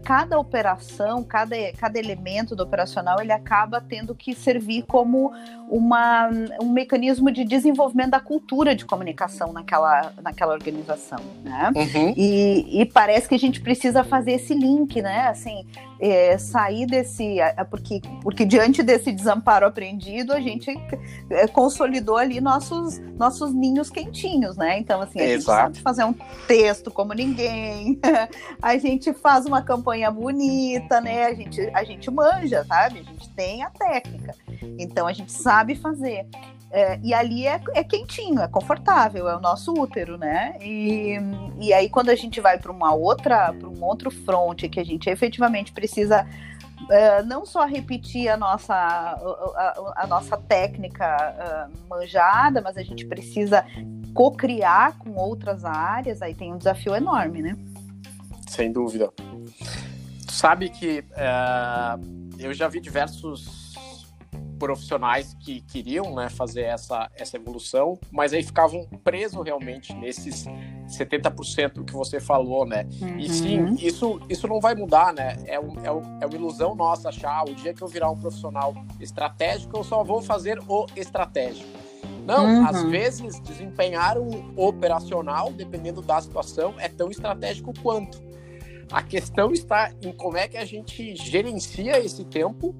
cada 0.03 0.37
operação, 0.37 1.23
cada, 1.23 1.55
cada 1.77 1.97
elemento 1.97 2.53
do 2.53 2.63
operacional, 2.63 3.21
ele 3.21 3.31
acaba 3.31 3.79
tendo 3.79 4.13
que 4.13 4.35
servir 4.35 4.83
como 4.83 5.31
uma, 5.69 6.29
um 6.61 6.69
mecanismo 6.69 7.31
de 7.31 7.45
desenvolvimento 7.45 8.11
da 8.11 8.19
cultura 8.19 8.75
de 8.75 8.85
comunicação 8.85 9.53
naquela, 9.53 10.11
naquela 10.21 10.53
organização, 10.53 11.19
né? 11.43 11.71
Uhum. 11.73 12.13
E, 12.17 12.81
e, 12.81 12.85
parece 12.85 13.29
que 13.29 13.35
a 13.35 13.39
gente 13.39 13.61
precisa 13.61 14.03
fazer 14.03 14.33
esse 14.33 14.53
link, 14.53 15.01
né? 15.01 15.27
Assim, 15.27 15.65
é, 15.99 16.37
sair 16.37 16.85
desse... 16.85 17.37
Porque, 17.69 18.01
porque 18.21 18.45
diante 18.45 18.83
desse 18.83 19.13
desamparo 19.13 19.65
aprendido, 19.65 20.33
a 20.33 20.41
gente 20.41 20.69
é, 21.29 21.47
consolidou 21.47 22.02
ali 22.17 22.41
nossos, 22.41 22.99
nossos 23.17 23.53
ninhos 23.53 23.89
quentinhos, 23.89 24.57
né? 24.57 24.79
Então, 24.79 25.01
assim, 25.01 25.19
a 25.19 25.23
Exato. 25.25 25.67
gente 25.67 25.77
sabe 25.77 25.81
fazer 25.81 26.03
um 26.03 26.13
texto 26.47 26.91
como 26.91 27.13
ninguém... 27.13 27.99
a 28.61 28.77
gente 28.77 29.13
faz 29.13 29.45
uma 29.45 29.61
campanha 29.61 30.09
bonita, 30.11 30.99
né? 31.01 31.25
A 31.25 31.33
gente, 31.33 31.61
a 31.73 31.83
gente 31.83 32.09
manja, 32.11 32.63
sabe? 32.65 32.99
A 32.99 33.03
gente 33.03 33.29
tem 33.29 33.63
a 33.63 33.69
técnica. 33.69 34.35
Então 34.77 35.07
a 35.07 35.13
gente 35.13 35.31
sabe 35.31 35.75
fazer. 35.75 36.25
É, 36.71 36.99
e 37.03 37.13
ali 37.13 37.45
é, 37.45 37.61
é, 37.75 37.83
quentinho, 37.83 38.41
é 38.41 38.47
confortável, 38.47 39.29
é 39.29 39.37
o 39.37 39.39
nosso 39.39 39.71
útero, 39.73 40.17
né? 40.17 40.55
E, 40.59 41.19
e 41.59 41.71
aí 41.71 41.87
quando 41.87 42.09
a 42.09 42.15
gente 42.15 42.41
vai 42.41 42.57
para 42.57 42.71
uma 42.71 42.93
outra, 42.95 43.53
para 43.53 43.69
um 43.69 43.83
outro 43.83 44.09
front 44.09 44.63
que 44.63 44.79
a 44.79 44.83
gente 44.83 45.07
efetivamente 45.07 45.71
precisa 45.71 46.27
Uh, 46.83 47.25
não 47.25 47.45
só 47.45 47.65
repetir 47.65 48.29
a 48.29 48.37
nossa, 48.37 48.73
a, 48.73 49.13
a, 49.13 50.03
a 50.03 50.07
nossa 50.07 50.37
técnica 50.37 51.69
uh, 51.69 51.87
manjada, 51.89 52.61
mas 52.61 52.77
a 52.77 52.83
gente 52.83 53.05
precisa 53.05 53.65
co-criar 54.13 54.97
com 54.99 55.15
outras 55.15 55.65
áreas, 55.65 56.21
aí 56.21 56.35
tem 56.35 56.53
um 56.53 56.57
desafio 56.57 56.95
enorme, 56.95 57.41
né? 57.41 57.57
Sem 58.47 58.71
dúvida. 58.71 59.09
Tu 60.27 60.31
sabe 60.31 60.69
que 60.69 61.03
é, 61.15 61.29
eu 62.37 62.53
já 62.53 62.67
vi 62.67 62.79
diversos 62.79 63.62
profissionais 64.63 65.35
que 65.41 65.59
queriam 65.59 66.15
né, 66.15 66.29
fazer 66.29 66.61
essa, 66.61 67.11
essa 67.15 67.35
evolução, 67.35 67.99
mas 68.09 68.31
aí 68.31 68.41
ficavam 68.41 68.87
presos 69.03 69.43
realmente 69.43 69.93
nesses 69.93 70.45
70% 70.87 71.83
que 71.83 71.91
você 71.91 72.21
falou, 72.21 72.65
né? 72.65 72.87
Uhum. 73.01 73.17
E 73.19 73.27
sim, 73.27 73.75
isso, 73.75 74.21
isso 74.29 74.47
não 74.47 74.61
vai 74.61 74.73
mudar, 74.73 75.13
né? 75.13 75.35
É, 75.45 75.59
um, 75.59 75.83
é, 75.83 75.91
um, 75.91 76.01
é 76.21 76.25
uma 76.25 76.33
ilusão 76.33 76.73
nossa 76.75 77.09
achar 77.09 77.43
o 77.43 77.53
dia 77.53 77.73
que 77.73 77.81
eu 77.81 77.89
virar 77.89 78.09
um 78.09 78.17
profissional 78.17 78.73
estratégico, 79.01 79.75
eu 79.75 79.83
só 79.83 80.01
vou 80.01 80.21
fazer 80.21 80.57
o 80.65 80.85
estratégico. 80.95 81.67
Não, 82.25 82.45
uhum. 82.45 82.65
às 82.65 82.83
vezes 82.83 83.41
desempenhar 83.41 84.17
um 84.17 84.53
operacional, 84.55 85.51
dependendo 85.51 86.01
da 86.01 86.21
situação, 86.21 86.73
é 86.77 86.87
tão 86.87 87.11
estratégico 87.11 87.73
quanto. 87.81 88.17
A 88.89 89.03
questão 89.03 89.51
está 89.51 89.91
em 90.01 90.13
como 90.13 90.37
é 90.37 90.47
que 90.47 90.55
a 90.55 90.63
gente 90.63 91.17
gerencia 91.17 91.99
esse 91.99 92.23
tempo 92.23 92.73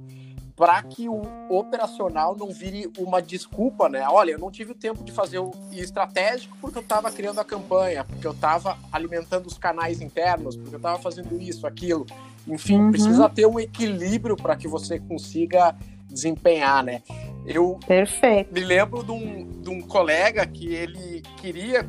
para 0.56 0.82
que 0.84 1.10
o 1.10 1.22
operacional 1.50 2.36
não 2.36 2.52
vire 2.52 2.92
uma 2.98 3.22
desculpa, 3.22 3.90
né? 3.90 4.06
Olha, 4.08 4.32
eu 4.32 4.40
não 4.40 4.52
tive 4.52 4.74
tempo 4.74 5.04
de 5.04 5.12
fazer 5.12 5.40
o 5.40 5.52
estratégico 5.72 6.56
porque 6.62 6.78
eu 6.78 6.84
estava 6.84 7.12
criando 7.12 7.40
a 7.40 7.44
campanha, 7.44 8.04
porque 8.04 8.26
eu 8.26 8.32
estava 8.32 8.78
alimentando 8.92 9.48
os 9.48 9.58
canais 9.58 10.02
internos, 10.02 10.56
porque 10.56 10.76
eu 10.76 10.78
estava 10.78 11.00
fazendo 11.00 11.40
isso, 11.42 11.66
aquilo. 11.66 12.06
Enfim, 12.48 12.78
uhum. 12.78 12.92
precisa 12.92 13.28
ter 13.30 13.48
um 13.48 13.60
equilíbrio 13.60 14.36
para 14.36 14.56
que 14.56 14.68
você 14.68 15.00
consiga 15.00 15.76
desempenhar, 16.08 16.84
né? 16.84 17.02
Eu 17.46 17.80
Perfeito. 17.88 18.54
me 18.54 18.62
lembro 18.62 19.04
de 19.04 19.12
um, 19.12 19.62
de 19.62 19.70
um 19.70 19.82
colega 19.82 20.46
que 20.46 20.74
ele 20.74 21.24
queria, 21.38 21.84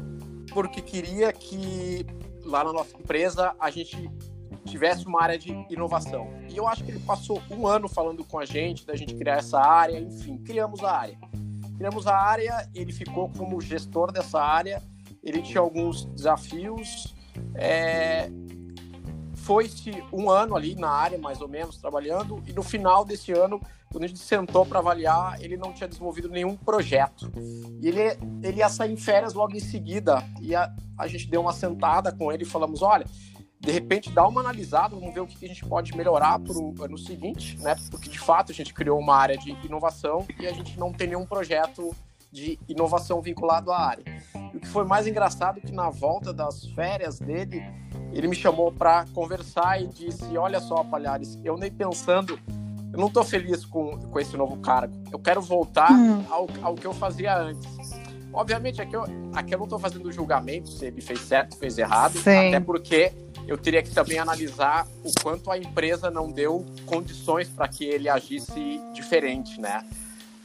porque 0.52 0.80
queria 0.80 1.33
que 1.33 2.06
lá 2.44 2.64
na 2.64 2.73
nossa 2.73 2.97
empresa 2.97 3.54
a 3.61 3.71
gente 3.71 4.11
tivesse 4.64 5.06
uma 5.06 5.23
área 5.23 5.38
de 5.38 5.50
inovação. 5.71 6.28
E 6.49 6.56
eu 6.56 6.66
acho 6.66 6.85
que 6.85 6.90
ele 6.90 7.00
passou 7.00 7.42
um 7.50 7.66
ano 7.66 7.88
falando 7.88 8.25
com 8.25 8.38
a 8.38 8.44
gente, 8.44 8.87
da 8.87 8.97
gente 8.97 9.14
criar 9.14 9.37
essa 9.37 9.61
área, 9.61 9.99
enfim, 9.99 10.38
criamos 10.38 10.83
a 10.83 10.92
área. 10.92 11.18
Criamos 11.76 12.06
a 12.06 12.16
área, 12.16 12.68
ele 12.75 12.92
ficou 12.92 13.30
como 13.30 13.61
gestor 13.61 14.12
dessa 14.12 14.40
área, 14.40 14.83
ele 15.23 15.42
tinha 15.42 15.61
alguns 15.61 16.04
desafios. 16.06 17.14
É... 17.54 18.30
Foi-se 19.35 20.02
um 20.12 20.30
ano 20.30 20.56
ali 20.56 20.75
na 20.75 20.88
área, 20.88 21.18
mais 21.18 21.40
ou 21.40 21.49
menos, 21.49 21.76
trabalhando, 21.76 22.42
e 22.47 22.52
no 22.52 22.62
final 22.62 23.04
desse 23.04 23.33
ano 23.33 23.61
quando 23.94 24.04
a 24.04 24.09
gente 24.09 24.18
sentou 24.18 24.66
para 24.66 24.80
avaliar, 24.80 25.40
ele 25.40 25.56
não 25.56 25.73
tinha 25.73 25.87
desenvolvido 25.87 26.28
nenhum 26.28 26.56
projeto. 26.56 27.30
E 27.80 27.87
ele, 27.87 28.00
ele 28.42 28.59
ia 28.59 28.68
sair 28.68 28.92
em 28.92 28.97
férias 28.97 29.35
logo 29.35 29.54
em 29.54 29.61
seguida. 29.61 30.21
E 30.40 30.52
a, 30.52 30.75
a 30.99 31.06
gente 31.06 31.30
deu 31.30 31.40
uma 31.40 31.52
sentada 31.52 32.11
com 32.11 32.33
ele 32.33 32.42
e 32.42 32.47
falamos: 32.47 32.83
olha, 32.83 33.06
de 33.64 33.73
repente 33.73 34.11
dá 34.11 34.26
uma 34.26 34.40
analisada, 34.40 34.94
vamos 34.94 35.14
ver 35.14 35.21
o 35.21 35.26
que 35.26 35.44
a 35.44 35.49
gente 35.49 35.64
pode 35.64 35.97
melhorar 35.97 36.38
para 36.38 36.56
o 36.56 36.75
ano 36.83 36.99
seguinte, 36.99 37.59
né? 37.61 37.75
Porque 37.90 38.11
de 38.11 38.18
fato 38.18 38.52
a 38.52 38.54
gente 38.54 38.75
criou 38.75 38.99
uma 38.99 39.16
área 39.16 39.38
de 39.38 39.50
inovação 39.64 40.26
e 40.38 40.47
a 40.47 40.52
gente 40.52 40.78
não 40.78 40.92
tem 40.92 41.09
nenhum 41.09 41.25
projeto 41.25 41.94
de 42.30 42.59
inovação 42.68 43.23
vinculado 43.23 43.73
à 43.73 43.80
área. 43.80 44.04
E 44.52 44.56
o 44.56 44.61
que 44.61 44.68
foi 44.68 44.85
mais 44.85 45.06
engraçado 45.06 45.59
é 45.59 45.61
que 45.61 45.73
na 45.73 45.88
volta 45.88 46.33
das 46.33 46.66
férias 46.66 47.18
dele, 47.18 47.62
ele 48.12 48.28
me 48.28 48.37
chamou 48.37 48.71
para 48.71 49.06
conversar 49.14 49.80
e 49.80 49.87
disse: 49.87 50.37
Olha 50.37 50.61
só, 50.61 50.85
Palhares, 50.85 51.38
eu 51.42 51.56
nem 51.56 51.71
pensando 51.71 52.38
eu 52.94 53.00
não 53.00 53.09
estou 53.09 53.25
feliz 53.25 53.64
com, 53.64 53.99
com 53.99 54.21
esse 54.21 54.37
novo 54.37 54.56
cargo. 54.59 54.94
Eu 55.11 55.18
quero 55.18 55.42
voltar 55.42 55.90
hum. 55.90 56.25
ao, 56.30 56.47
ao 56.62 56.75
que 56.76 56.87
eu 56.87 56.94
fazia 56.94 57.37
antes. 57.37 57.68
Obviamente, 58.33 58.80
aqui 58.80 58.94
eu, 58.94 59.02
aqui 59.35 59.52
eu 59.52 59.59
não 59.59 59.64
estou 59.64 59.80
fazendo 59.80 60.12
julgamento 60.12 60.68
se 60.68 60.87
ele 60.87 61.00
fez 61.00 61.21
certo, 61.21 61.56
fez 61.56 61.76
errado, 61.76 62.16
Sim. 62.18 62.49
até 62.49 62.61
porque 62.61 63.12
eu 63.46 63.58
teria 63.58 63.82
que 63.82 63.90
também 63.90 64.18
analisar 64.18 64.86
o 65.02 65.12
quanto 65.22 65.50
a 65.50 65.58
empresa 65.58 66.10
não 66.10 66.30
deu 66.30 66.64
condições 66.86 67.48
para 67.48 67.68
que 67.68 67.84
ele 67.84 68.08
agisse 68.08 68.80
diferente, 68.92 69.60
né? 69.60 69.86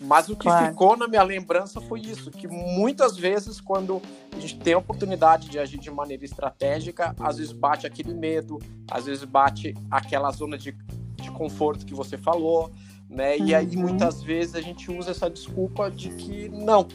Mas 0.02 0.30
o 0.30 0.36
que 0.36 0.44
claro. 0.44 0.68
ficou 0.68 0.96
na 0.96 1.08
minha 1.08 1.24
lembrança 1.24 1.82
foi 1.82 2.00
isso, 2.00 2.32
que 2.32 2.48
muitas 2.48 3.18
vezes 3.18 3.60
quando 3.60 4.02
a 4.32 4.40
gente 4.40 4.58
tem 4.58 4.74
a 4.74 4.78
oportunidade 4.78 5.50
de 5.50 5.60
agir 5.60 5.78
de 5.78 5.92
maneira 5.92 6.24
estratégica, 6.24 7.14
às 7.20 7.38
vezes 7.38 7.52
bate 7.52 7.86
aquele 7.86 8.14
medo, 8.14 8.60
às 8.90 9.06
vezes 9.06 9.26
bate 9.26 9.76
aquela 9.92 10.32
zona 10.32 10.58
de 10.58 10.74
de 11.20 11.32
conforto 11.32 11.86
que 11.86 11.94
você 11.94 12.18
falou, 12.18 12.72
né? 13.10 13.38
E 13.38 13.54
aí 13.54 13.76
uhum. 13.76 13.82
muitas 13.82 14.22
vezes 14.22 14.56
a 14.56 14.62
gente 14.62 14.92
usa 14.92 15.12
essa 15.12 15.30
desculpa 15.30 15.90
de 15.90 16.10
que 16.10 16.50
não, 16.50 16.88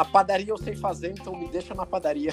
a, 0.00 0.04
padaria 0.04 0.50
eu 0.50 0.58
sei 0.58 0.74
fazer, 0.74 1.10
então 1.10 1.34
me 1.34 1.48
deixa 1.48 1.74
na 1.74 1.84
padaria. 1.84 2.32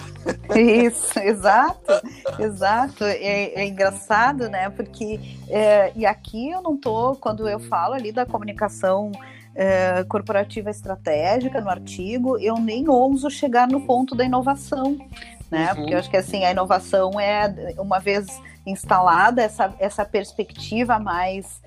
Isso, 0.56 1.18
exato, 1.20 1.94
exato. 2.40 3.04
É, 3.04 3.54
é 3.54 3.66
engraçado, 3.66 4.50
né? 4.50 4.70
Porque 4.70 5.20
é, 5.50 5.92
e 5.96 6.06
aqui 6.06 6.52
eu 6.52 6.62
não 6.62 6.78
tô 6.78 7.16
quando 7.16 7.48
eu 7.48 7.60
falo 7.60 7.94
ali 7.94 8.12
da 8.12 8.26
comunicação 8.26 9.12
é, 9.56 10.04
corporativa 10.04 10.70
estratégica 10.70 11.62
no 11.62 11.70
artigo, 11.70 12.38
eu 12.38 12.58
nem 12.58 12.90
ouso 12.90 13.30
chegar 13.30 13.68
no 13.68 13.82
ponto 13.82 14.14
da 14.14 14.26
inovação, 14.26 14.98
né? 15.50 15.70
Uhum. 15.70 15.76
Porque 15.76 15.94
eu 15.94 16.00
acho 16.00 16.10
que 16.10 16.18
assim 16.18 16.44
a 16.44 16.52
inovação 16.52 17.20
é 17.20 17.74
uma 17.78 18.00
vez 18.00 18.28
instalada 18.66 19.42
essa, 19.42 19.74
essa 19.80 20.04
perspectiva 20.04 21.00
mais 21.00 21.62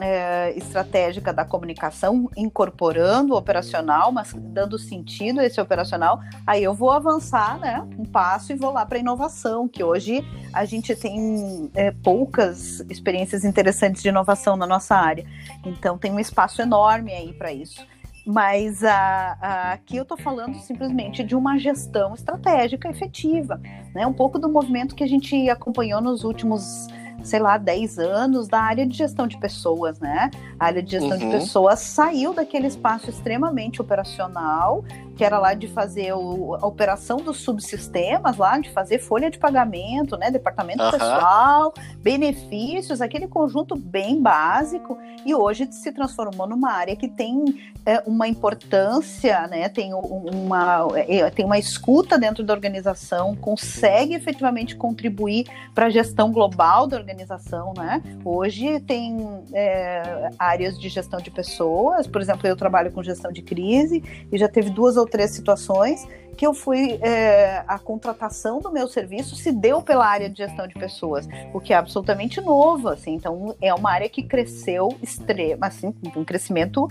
é, 0.00 0.56
estratégica 0.56 1.32
da 1.32 1.44
comunicação, 1.44 2.30
incorporando 2.36 3.34
o 3.34 3.36
operacional, 3.36 4.10
mas 4.10 4.32
dando 4.34 4.78
sentido 4.78 5.40
a 5.40 5.44
esse 5.44 5.60
operacional, 5.60 6.20
aí 6.46 6.64
eu 6.64 6.74
vou 6.74 6.90
avançar 6.90 7.58
né, 7.58 7.86
um 7.98 8.04
passo 8.04 8.52
e 8.52 8.56
vou 8.56 8.72
lá 8.72 8.86
para 8.86 8.96
a 8.96 9.00
inovação, 9.00 9.68
que 9.68 9.84
hoje 9.84 10.24
a 10.52 10.64
gente 10.64 10.94
tem 10.96 11.70
é, 11.74 11.90
poucas 11.90 12.80
experiências 12.90 13.44
interessantes 13.44 14.02
de 14.02 14.08
inovação 14.08 14.56
na 14.56 14.66
nossa 14.66 14.96
área. 14.96 15.26
Então 15.64 15.98
tem 15.98 16.10
um 16.10 16.20
espaço 16.20 16.62
enorme 16.62 17.12
aí 17.12 17.32
para 17.32 17.52
isso. 17.52 17.86
Mas 18.24 18.84
a, 18.84 19.36
a, 19.40 19.72
aqui 19.72 19.96
eu 19.96 20.04
estou 20.04 20.16
falando 20.16 20.54
simplesmente 20.60 21.24
de 21.24 21.34
uma 21.34 21.58
gestão 21.58 22.14
estratégica 22.14 22.88
efetiva, 22.88 23.60
né? 23.92 24.06
Um 24.06 24.12
pouco 24.12 24.38
do 24.38 24.48
movimento 24.48 24.94
que 24.94 25.02
a 25.02 25.08
gente 25.08 25.50
acompanhou 25.50 26.00
nos 26.00 26.22
últimos, 26.22 26.86
sei 27.22 27.40
lá, 27.40 27.56
10 27.56 27.98
anos 27.98 28.48
da 28.48 28.60
área 28.60 28.86
de 28.86 28.96
gestão 28.96 29.26
de 29.26 29.38
pessoas, 29.38 29.98
né? 30.00 30.30
A 30.58 30.66
área 30.66 30.82
de 30.82 30.90
gestão 30.90 31.12
uhum. 31.12 31.18
de 31.18 31.26
pessoas 31.26 31.80
saiu 31.80 32.34
daquele 32.34 32.66
espaço 32.66 33.10
extremamente 33.10 33.80
operacional, 33.80 34.84
que 35.22 35.26
era 35.26 35.38
lá 35.38 35.54
de 35.54 35.68
fazer 35.68 36.12
o, 36.14 36.56
a 36.56 36.66
operação 36.66 37.18
dos 37.18 37.36
subsistemas 37.42 38.36
lá, 38.38 38.58
de 38.58 38.68
fazer 38.70 38.98
folha 38.98 39.30
de 39.30 39.38
pagamento, 39.38 40.16
né, 40.16 40.32
departamento 40.32 40.82
pessoal, 40.90 41.72
benefícios, 41.98 43.00
aquele 43.00 43.28
conjunto 43.28 43.76
bem 43.76 44.20
básico, 44.20 44.98
e 45.24 45.32
hoje 45.32 45.68
se 45.70 45.92
transformou 45.92 46.48
numa 46.48 46.72
área 46.72 46.96
que 46.96 47.06
tem 47.06 47.72
é, 47.86 48.02
uma 48.04 48.26
importância, 48.26 49.46
né, 49.46 49.68
tem 49.68 49.94
uma, 49.94 50.88
é, 50.96 51.30
tem 51.30 51.44
uma 51.44 51.56
escuta 51.56 52.18
dentro 52.18 52.42
da 52.42 52.52
organização, 52.52 53.36
consegue 53.36 54.14
efetivamente 54.14 54.74
contribuir 54.74 55.46
para 55.72 55.86
a 55.86 55.90
gestão 55.90 56.32
global 56.32 56.88
da 56.88 56.96
organização, 56.96 57.72
né? 57.76 58.02
Hoje 58.24 58.80
tem 58.80 59.44
é, 59.52 60.30
áreas 60.36 60.76
de 60.78 60.88
gestão 60.88 61.20
de 61.20 61.30
pessoas, 61.30 62.08
por 62.08 62.20
exemplo, 62.20 62.46
eu 62.48 62.56
trabalho 62.56 62.90
com 62.90 63.02
gestão 63.04 63.30
de 63.30 63.42
crise 63.42 64.02
e 64.32 64.36
já 64.36 64.48
teve 64.48 64.70
duas 64.70 64.96
ou 64.96 65.06
três 65.12 65.30
situações 65.30 66.08
que 66.36 66.46
eu 66.46 66.54
fui 66.54 66.98
é, 67.02 67.62
a 67.68 67.78
contratação 67.78 68.58
do 68.58 68.72
meu 68.72 68.88
serviço 68.88 69.36
se 69.36 69.52
deu 69.52 69.82
pela 69.82 70.06
área 70.06 70.30
de 70.30 70.38
gestão 70.38 70.66
de 70.66 70.74
pessoas, 70.74 71.28
o 71.52 71.60
que 71.60 71.72
é 71.72 71.76
absolutamente 71.76 72.40
novo, 72.40 72.88
assim. 72.88 73.14
Então 73.14 73.54
é 73.60 73.72
uma 73.74 73.92
área 73.92 74.08
que 74.08 74.22
cresceu 74.22 74.88
extremo, 75.02 75.64
assim, 75.64 75.94
um 76.16 76.24
crescimento 76.24 76.88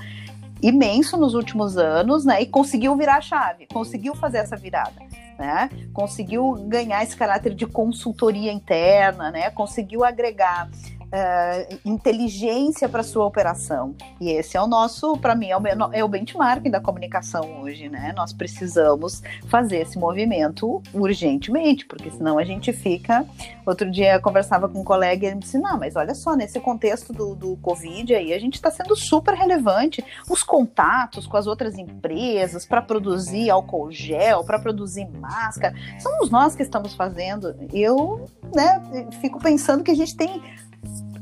imenso 0.61 1.17
nos 1.17 1.33
últimos 1.33 1.75
anos, 1.75 2.23
né? 2.23 2.41
E 2.41 2.45
conseguiu 2.45 2.95
virar 2.95 3.17
a 3.17 3.21
chave, 3.21 3.67
conseguiu 3.73 4.15
fazer 4.15 4.37
essa 4.37 4.55
virada. 4.55 5.01
Né? 5.39 5.71
Conseguiu 5.91 6.53
ganhar 6.67 7.01
esse 7.01 7.17
caráter 7.17 7.55
de 7.55 7.65
consultoria 7.65 8.53
interna, 8.53 9.31
né? 9.31 9.49
Conseguiu 9.49 10.05
agregar 10.05 10.69
uh, 11.11 11.79
inteligência 11.85 12.87
para 12.87 13.03
sua 13.03 13.25
operação. 13.25 13.95
E 14.19 14.29
esse 14.29 14.57
é 14.57 14.61
o 14.61 14.67
nosso, 14.67 15.17
para 15.17 15.35
mim, 15.35 15.49
é 15.49 15.57
o, 15.57 15.61
é 15.91 16.03
o 16.03 16.07
benchmark 16.07 16.69
da 16.69 16.79
comunicação 16.79 17.61
hoje, 17.61 17.89
né? 17.89 18.13
Nós 18.15 18.33
precisamos 18.33 19.21
fazer 19.47 19.81
esse 19.81 19.99
movimento 19.99 20.81
urgentemente, 20.93 21.85
porque 21.85 22.09
senão 22.09 22.37
a 22.37 22.43
gente 22.43 22.71
fica. 22.71 23.25
Outro 23.65 23.89
dia 23.91 24.13
eu 24.13 24.21
conversava 24.21 24.67
com 24.67 24.79
um 24.79 24.83
colega 24.83 25.25
e 25.25 25.27
ele 25.27 25.35
me 25.35 25.41
disse: 25.41 25.57
não, 25.57 25.77
mas 25.77 25.95
olha 25.95 26.15
só, 26.15 26.35
nesse 26.35 26.59
contexto 26.59 27.13
do, 27.13 27.35
do 27.35 27.57
Covid 27.57 28.15
aí, 28.15 28.33
a 28.33 28.39
gente 28.39 28.55
está 28.55 28.71
sendo 28.71 28.95
super 28.95 29.33
relevante. 29.33 30.03
Os 30.29 30.43
contatos 30.43 31.27
com 31.27 31.37
as 31.37 31.47
outras 31.47 31.77
empresas 31.77 32.65
para 32.65 32.81
produzir 32.81 33.49
álcool 33.49 33.91
gel, 33.91 34.43
para 34.43 34.59
produzir 34.59 35.07
máscara, 35.19 35.75
somos 35.99 36.29
nós 36.29 36.55
que 36.55 36.63
estamos 36.63 36.93
fazendo. 36.93 37.55
Eu 37.73 38.25
né, 38.53 38.81
fico 39.21 39.39
pensando 39.39 39.83
que 39.83 39.91
a 39.91 39.95
gente 39.95 40.15
tem 40.15 40.41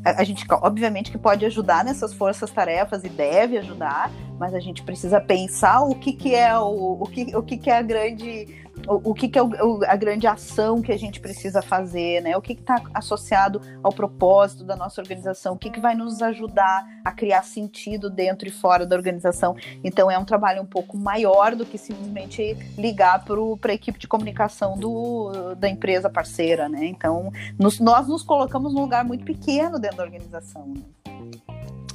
a 0.04 0.24
gente 0.24 0.46
obviamente 0.50 1.12
que 1.12 1.18
pode 1.18 1.46
ajudar 1.46 1.84
nessas 1.84 2.14
forças-tarefas 2.14 3.04
e 3.04 3.10
deve 3.10 3.58
ajudar, 3.58 4.12
mas 4.40 4.54
a 4.54 4.60
gente 4.60 4.82
precisa 4.84 5.20
pensar 5.20 5.82
o 5.82 5.96
que, 5.96 6.14
que 6.14 6.34
é 6.34 6.58
o, 6.58 6.98
o, 7.02 7.06
que, 7.08 7.36
o 7.36 7.44
que, 7.44 7.58
que 7.58 7.70
é 7.70 7.78
a 7.78 7.82
grande 7.82 8.48
o, 8.88 9.12
o 9.12 9.14
que, 9.14 9.28
que 9.28 9.38
é 9.38 9.44
o, 9.44 9.84
a 9.86 9.96
grande 9.96 10.28
ação 10.28 10.82
que 10.82 10.92
a 10.92 10.98
gente 10.98 11.20
precisa 11.20 11.62
fazer, 11.62 12.22
né? 12.22 12.36
O 12.38 12.42
que 12.42 12.54
está 12.54 12.82
associado 12.94 13.62
ao 13.84 13.92
propósito 13.92 14.64
da 14.64 14.76
nossa 14.76 15.02
organização, 15.02 15.54
o 15.54 15.58
que, 15.58 15.70
que 15.70 15.80
vai 15.80 15.96
nos 15.96 16.22
ajudar 16.22 16.86
a 17.04 17.12
criar 17.12 17.44
sentido 17.44 18.10
dentro 18.10 18.48
e 18.48 18.52
fora 18.52 18.86
da 18.86 18.96
organização. 18.96 19.56
Então 19.84 20.10
é 20.10 20.18
um 20.18 20.26
trabalho 20.26 20.62
um 20.62 20.66
pouco 20.66 20.98
maior 20.98 21.56
do 21.56 21.66
que 21.66 21.78
simplesmente 21.78 22.56
ligar 22.78 23.24
para 23.24 23.72
a 23.72 23.76
equipe 23.76 24.00
de 24.00 24.08
comunicação 24.08 24.78
do, 24.78 25.56
da 25.56 25.70
empresa 25.70 26.10
parceira, 26.10 26.68
né? 26.68 26.86
Então 26.86 27.32
nos, 27.58 27.80
nós 27.80 28.08
nos 28.08 28.24
colocamos 28.24 28.74
num 28.74 28.82
lugar 28.82 29.04
muito 29.04 29.24
pequeno 29.24 29.80
dentro 29.80 29.98
da 29.98 30.04
organização. 30.04 30.68
Né? 30.68 30.82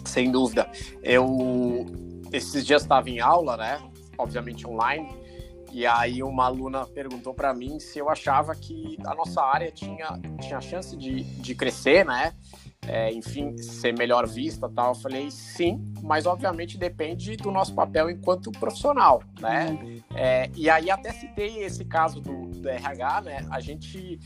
Sem 0.04 0.30
dúvida. 0.30 0.68
Eu 1.02 1.86
esses 2.32 2.66
dias 2.66 2.82
estava 2.82 3.08
em 3.08 3.20
aula, 3.20 3.56
né? 3.56 3.80
Obviamente 4.18 4.66
online. 4.66 5.23
E 5.74 5.84
aí 5.84 6.22
uma 6.22 6.44
aluna 6.44 6.86
perguntou 6.86 7.34
para 7.34 7.52
mim 7.52 7.80
se 7.80 7.98
eu 7.98 8.08
achava 8.08 8.54
que 8.54 8.96
a 9.04 9.12
nossa 9.12 9.42
área 9.42 9.72
tinha, 9.72 10.20
tinha 10.40 10.60
chance 10.60 10.96
de, 10.96 11.24
de 11.24 11.52
crescer, 11.52 12.04
né? 12.06 12.32
É, 12.86 13.12
enfim, 13.12 13.56
ser 13.58 13.92
melhor 13.92 14.24
vista 14.24 14.68
tal. 14.68 14.90
Eu 14.90 14.94
falei 14.94 15.32
sim, 15.32 15.84
mas 16.00 16.26
obviamente 16.26 16.78
depende 16.78 17.36
do 17.36 17.50
nosso 17.50 17.74
papel 17.74 18.08
enquanto 18.08 18.52
profissional, 18.52 19.20
né? 19.40 19.76
Uhum. 19.82 20.00
É, 20.14 20.48
e 20.54 20.70
aí 20.70 20.88
até 20.88 21.10
citei 21.10 21.64
esse 21.64 21.84
caso 21.84 22.20
do, 22.20 22.46
do 22.50 22.68
RH, 22.68 23.22
né? 23.22 23.46
A 23.50 23.58
gente 23.58 24.20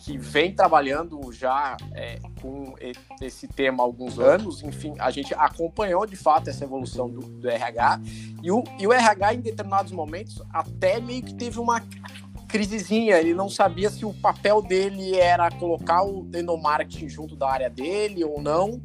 que 0.00 0.16
vem 0.16 0.54
trabalhando 0.54 1.30
já 1.30 1.76
é, 1.94 2.18
com 2.40 2.74
esse 3.20 3.46
tema 3.46 3.82
há 3.82 3.86
alguns 3.86 4.18
anos. 4.18 4.62
Enfim, 4.62 4.94
a 4.98 5.10
gente 5.10 5.34
acompanhou 5.34 6.06
de 6.06 6.16
fato 6.16 6.48
essa 6.48 6.64
evolução 6.64 7.08
do, 7.08 7.20
do 7.20 7.48
RH. 7.48 8.00
E 8.42 8.50
o, 8.50 8.64
e 8.78 8.86
o 8.86 8.92
RH, 8.92 9.34
em 9.34 9.40
determinados 9.40 9.92
momentos, 9.92 10.42
até 10.50 10.98
meio 10.98 11.22
que 11.22 11.34
teve 11.34 11.60
uma 11.60 11.82
crisezinha. 12.48 13.18
Ele 13.18 13.34
não 13.34 13.50
sabia 13.50 13.90
se 13.90 14.06
o 14.06 14.14
papel 14.14 14.62
dele 14.62 15.16
era 15.16 15.50
colocar 15.50 16.02
o 16.02 16.26
endomarketing 16.34 17.08
junto 17.08 17.36
da 17.36 17.50
área 17.50 17.68
dele 17.68 18.24
ou 18.24 18.40
não. 18.40 18.80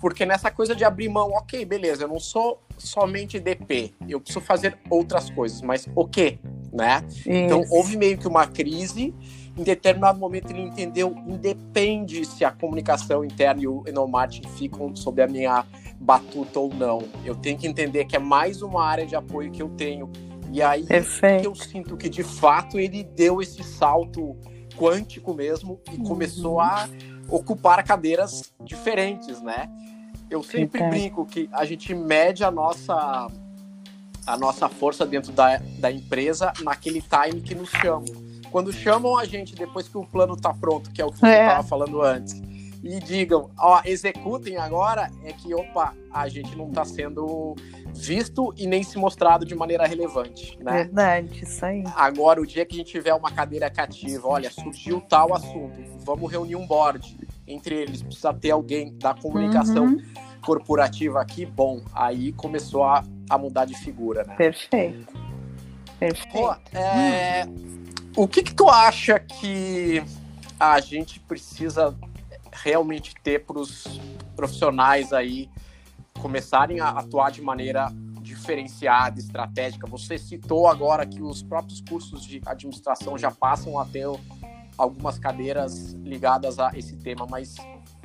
Porque 0.00 0.24
nessa 0.24 0.50
coisa 0.50 0.74
de 0.74 0.82
abrir 0.82 1.10
mão, 1.10 1.30
ok, 1.32 1.62
beleza, 1.66 2.04
eu 2.04 2.08
não 2.08 2.18
sou 2.18 2.62
somente 2.78 3.38
DP, 3.38 3.94
eu 4.08 4.20
preciso 4.20 4.44
fazer 4.44 4.76
outras 4.90 5.30
coisas, 5.30 5.62
mas 5.62 5.88
o 5.94 6.06
quê? 6.06 6.38
Né? 6.72 7.02
Então 7.24 7.64
houve 7.70 7.96
meio 7.96 8.18
que 8.18 8.26
uma 8.26 8.46
crise 8.46 9.14
em 9.56 9.62
determinado 9.62 10.18
momento 10.18 10.50
ele 10.50 10.62
entendeu, 10.62 11.14
independe 11.26 12.24
se 12.24 12.44
a 12.44 12.50
comunicação 12.50 13.24
interna 13.24 13.62
e 13.62 13.68
o 13.68 13.84
enomarketing 13.86 14.48
ficam 14.48 14.94
sob 14.96 15.22
a 15.22 15.26
minha 15.26 15.64
batuta 16.00 16.58
ou 16.58 16.74
não. 16.74 17.02
Eu 17.24 17.36
tenho 17.36 17.56
que 17.56 17.66
entender 17.66 18.04
que 18.04 18.16
é 18.16 18.18
mais 18.18 18.62
uma 18.62 18.84
área 18.84 19.06
de 19.06 19.14
apoio 19.14 19.50
que 19.52 19.62
eu 19.62 19.68
tenho. 19.70 20.10
E 20.52 20.60
aí 20.60 20.84
que 20.84 21.46
eu 21.46 21.54
sinto 21.54 21.96
que 21.96 22.08
de 22.08 22.22
fato 22.22 22.78
ele 22.78 23.02
deu 23.02 23.40
esse 23.40 23.62
salto 23.62 24.36
quântico 24.76 25.32
mesmo 25.32 25.80
e 25.92 25.96
uhum. 25.96 26.04
começou 26.04 26.60
a 26.60 26.88
ocupar 27.28 27.82
cadeiras 27.84 28.52
diferentes, 28.60 29.40
né? 29.40 29.68
Eu 30.28 30.42
sempre 30.42 30.82
brinco 30.88 31.24
que 31.24 31.48
a 31.52 31.64
gente 31.64 31.94
mede 31.94 32.42
a 32.42 32.50
nossa 32.50 33.28
a 34.26 34.38
nossa 34.38 34.70
força 34.70 35.04
dentro 35.04 35.32
da, 35.32 35.58
da 35.78 35.92
empresa 35.92 36.52
naquele 36.62 37.02
time 37.02 37.42
que 37.42 37.54
nos 37.54 37.68
chamam 37.70 38.23
quando 38.54 38.72
chamam 38.72 39.18
a 39.18 39.24
gente 39.24 39.52
depois 39.56 39.88
que 39.88 39.98
o 39.98 40.06
plano 40.06 40.34
está 40.34 40.54
pronto, 40.54 40.88
que 40.92 41.02
é 41.02 41.04
o 41.04 41.10
que 41.10 41.26
é. 41.26 41.28
você 41.28 41.40
estava 41.40 41.62
falando 41.66 42.00
antes, 42.00 42.40
e 42.84 43.00
digam, 43.00 43.50
ó, 43.58 43.80
executem 43.84 44.58
agora, 44.58 45.10
é 45.24 45.32
que, 45.32 45.52
opa, 45.52 45.92
a 46.08 46.28
gente 46.28 46.56
não 46.56 46.68
está 46.68 46.84
sendo 46.84 47.56
visto 47.92 48.54
e 48.56 48.68
nem 48.68 48.84
se 48.84 48.96
mostrado 48.96 49.44
de 49.44 49.56
maneira 49.56 49.84
relevante, 49.88 50.56
né? 50.62 50.84
Verdade, 50.84 51.42
isso 51.42 51.66
aí. 51.66 51.82
Agora, 51.96 52.40
o 52.40 52.46
dia 52.46 52.64
que 52.64 52.76
a 52.76 52.78
gente 52.78 52.92
tiver 52.92 53.12
uma 53.12 53.28
cadeira 53.28 53.68
cativa, 53.68 54.28
olha, 54.28 54.48
surgiu 54.52 55.00
tal 55.00 55.34
assunto, 55.34 55.74
vamos 56.04 56.30
reunir 56.30 56.54
um 56.54 56.64
board. 56.64 57.18
Entre 57.48 57.74
eles, 57.74 58.04
precisa 58.04 58.32
ter 58.32 58.52
alguém 58.52 58.96
da 58.96 59.14
comunicação 59.14 59.86
uhum. 59.86 60.02
corporativa 60.40 61.20
aqui, 61.20 61.44
bom, 61.44 61.82
aí 61.92 62.32
começou 62.34 62.84
a, 62.84 63.02
a 63.28 63.36
mudar 63.36 63.64
de 63.64 63.74
figura, 63.74 64.22
né? 64.22 64.36
Perfeito. 64.36 65.12
Perfeito. 65.98 66.32
Pô, 66.32 66.54
é... 66.72 67.46
Hum 67.46 67.83
o 68.16 68.28
que, 68.28 68.42
que 68.42 68.54
tu 68.54 68.68
acha 68.68 69.18
que 69.18 70.02
a 70.58 70.80
gente 70.80 71.18
precisa 71.20 71.94
realmente 72.52 73.14
ter 73.22 73.44
para 73.44 73.58
os 73.58 74.00
profissionais 74.36 75.12
aí 75.12 75.50
começarem 76.20 76.80
a 76.80 76.90
atuar 76.90 77.30
de 77.30 77.42
maneira 77.42 77.92
diferenciada, 78.20 79.18
estratégica? 79.18 79.86
Você 79.88 80.16
citou 80.16 80.68
agora 80.68 81.04
que 81.04 81.20
os 81.20 81.42
próprios 81.42 81.80
cursos 81.80 82.24
de 82.24 82.40
administração 82.46 83.18
já 83.18 83.30
passam 83.30 83.78
a 83.78 83.84
ter 83.84 84.06
algumas 84.78 85.18
cadeiras 85.18 85.92
ligadas 85.94 86.58
a 86.58 86.70
esse 86.74 86.96
tema, 86.96 87.26
mas 87.28 87.56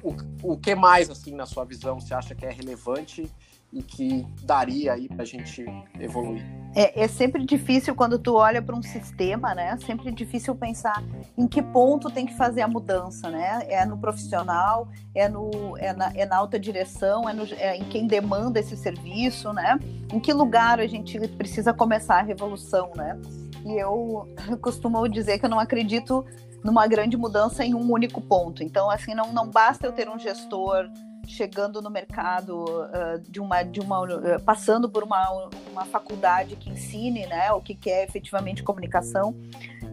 o, 0.02 0.16
o 0.42 0.58
que 0.58 0.74
mais, 0.76 1.10
assim, 1.10 1.36
na 1.36 1.46
sua 1.46 1.66
visão, 1.66 2.00
você 2.00 2.14
acha 2.14 2.34
que 2.34 2.46
é 2.46 2.52
relevante 2.52 3.30
e 3.72 3.84
que 3.84 4.26
daria 4.44 4.94
aí 4.94 5.08
para 5.08 5.22
a 5.22 5.26
gente 5.26 5.66
evoluir? 6.00 6.44
É, 6.76 7.04
é, 7.04 7.08
sempre 7.08 7.46
difícil 7.46 7.96
quando 7.96 8.18
tu 8.18 8.36
olha 8.36 8.62
para 8.62 8.76
um 8.76 8.82
sistema, 8.82 9.54
né? 9.54 9.78
Sempre 9.86 10.12
difícil 10.12 10.56
pensar 10.56 11.04
em 11.38 11.48
que 11.48 11.62
ponto 11.62 12.10
tem 12.10 12.26
que 12.26 12.34
fazer 12.36 12.62
a 12.62 12.68
mudança, 12.68 13.30
né? 13.30 13.66
É 13.68 13.86
no 13.86 13.98
profissional, 13.98 14.88
é, 15.14 15.28
no, 15.28 15.78
é, 15.78 15.94
na, 15.94 16.12
é 16.16 16.26
na 16.26 16.38
alta 16.38 16.60
direção, 16.60 17.28
é, 17.28 17.34
no, 17.34 17.44
é 17.54 17.76
em 17.76 17.86
quem 17.86 18.08
demanda 18.08 18.60
esse 18.60 18.76
serviço, 18.76 19.54
né? 19.54 19.80
Em 20.12 20.20
que 20.20 20.34
lugar 20.34 20.80
a 20.80 20.88
gente 20.88 21.20
precisa 21.30 21.74
começar 21.74 22.20
a 22.20 22.24
revolução, 22.24 22.92
né? 22.96 23.20
E 23.66 23.78
eu 23.78 24.28
costumo 24.62 25.08
dizer 25.08 25.40
que 25.40 25.46
eu 25.46 25.50
não 25.50 25.60
acredito 25.60 26.26
numa 26.64 26.88
grande 26.88 27.16
mudança 27.18 27.64
em 27.64 27.74
um 27.74 27.92
único 27.92 28.22
ponto. 28.22 28.64
Então, 28.64 28.90
assim, 28.90 29.14
não, 29.14 29.32
não 29.32 29.50
basta 29.50 29.88
eu 29.88 29.92
ter 29.92 30.10
um 30.10 30.20
gestor 30.20 30.90
chegando 31.30 31.82
no 31.82 31.90
mercado 31.90 32.66
uh, 32.66 33.20
de 33.30 33.40
uma, 33.40 33.64
de 33.64 33.80
uma 33.80 34.02
uh, 34.02 34.42
passando 34.44 34.90
por 34.90 35.04
uma, 35.04 35.50
uma 35.72 35.86
faculdade 35.86 36.56
que 36.56 36.70
ensine, 36.70 37.26
né, 37.28 37.52
o 37.52 37.62
que, 37.62 37.76
que 37.76 37.90
é 37.90 38.04
efetivamente 38.04 38.64
comunicação. 38.64 39.36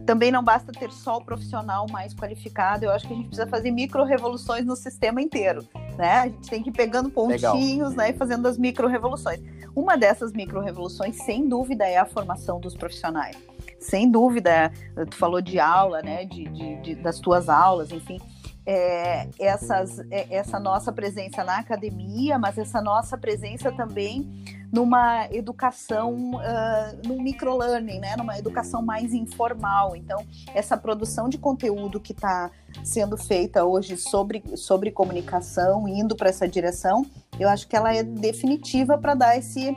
Também 0.05 0.31
não 0.31 0.43
basta 0.43 0.71
ter 0.71 0.91
só 0.91 1.17
o 1.17 1.23
profissional 1.23 1.85
mais 1.91 2.13
qualificado. 2.13 2.85
Eu 2.85 2.91
acho 2.91 3.07
que 3.07 3.13
a 3.13 3.15
gente 3.15 3.27
precisa 3.27 3.47
fazer 3.47 3.71
micro 3.71 4.03
revoluções 4.03 4.65
no 4.65 4.75
sistema 4.75 5.21
inteiro, 5.21 5.67
né? 5.97 6.19
A 6.19 6.27
gente 6.27 6.49
tem 6.49 6.63
que 6.63 6.69
ir 6.69 6.73
pegando 6.73 7.09
pontinhos, 7.09 7.89
Legal. 7.89 7.91
né, 7.91 8.11
e 8.11 8.13
fazendo 8.13 8.47
as 8.47 8.57
micro 8.57 8.87
revoluções. 8.87 9.41
Uma 9.75 9.97
dessas 9.97 10.31
micro 10.31 10.61
revoluções, 10.61 11.17
sem 11.17 11.47
dúvida, 11.47 11.85
é 11.85 11.97
a 11.97 12.05
formação 12.05 12.59
dos 12.59 12.73
profissionais. 12.73 13.37
Sem 13.79 14.09
dúvida, 14.09 14.71
tu 15.09 15.15
falou 15.17 15.41
de 15.41 15.59
aula, 15.59 16.01
né, 16.01 16.25
de, 16.25 16.45
de, 16.45 16.81
de 16.81 16.95
das 16.95 17.19
tuas 17.19 17.47
aulas, 17.49 17.91
enfim 17.91 18.19
é, 18.67 19.29
essas, 19.39 19.99
é, 20.11 20.35
essa 20.35 20.59
nossa 20.59 20.91
presença 20.91 21.41
na 21.41 21.59
academia, 21.59 22.37
mas 22.37 22.57
essa 22.57 22.81
nossa 22.81 23.17
presença 23.17 23.71
também 23.71 24.43
numa 24.69 25.27
educação, 25.31 26.31
uh, 26.31 27.07
no 27.07 27.21
microlearning, 27.21 27.99
né? 27.99 28.17
numa 28.17 28.37
educação 28.37 28.81
mais 28.81 29.13
informal. 29.13 29.95
Então, 29.95 30.25
essa 30.53 30.75
produção 30.75 31.29
de 31.29 31.37
conteúdo 31.37 32.01
que 32.01 32.11
está 32.11 32.51
sendo 32.83 33.15
feita 33.15 33.63
hoje 33.63 33.95
sobre, 33.95 34.43
sobre 34.57 34.91
comunicação, 34.91 35.87
indo 35.87 36.17
para 36.17 36.27
essa 36.27 36.45
direção, 36.45 37.05
eu 37.39 37.47
acho 37.47 37.65
que 37.67 37.75
ela 37.77 37.95
é 37.95 38.03
definitiva 38.03 38.97
para 38.97 39.15
dar 39.15 39.37
esse 39.37 39.73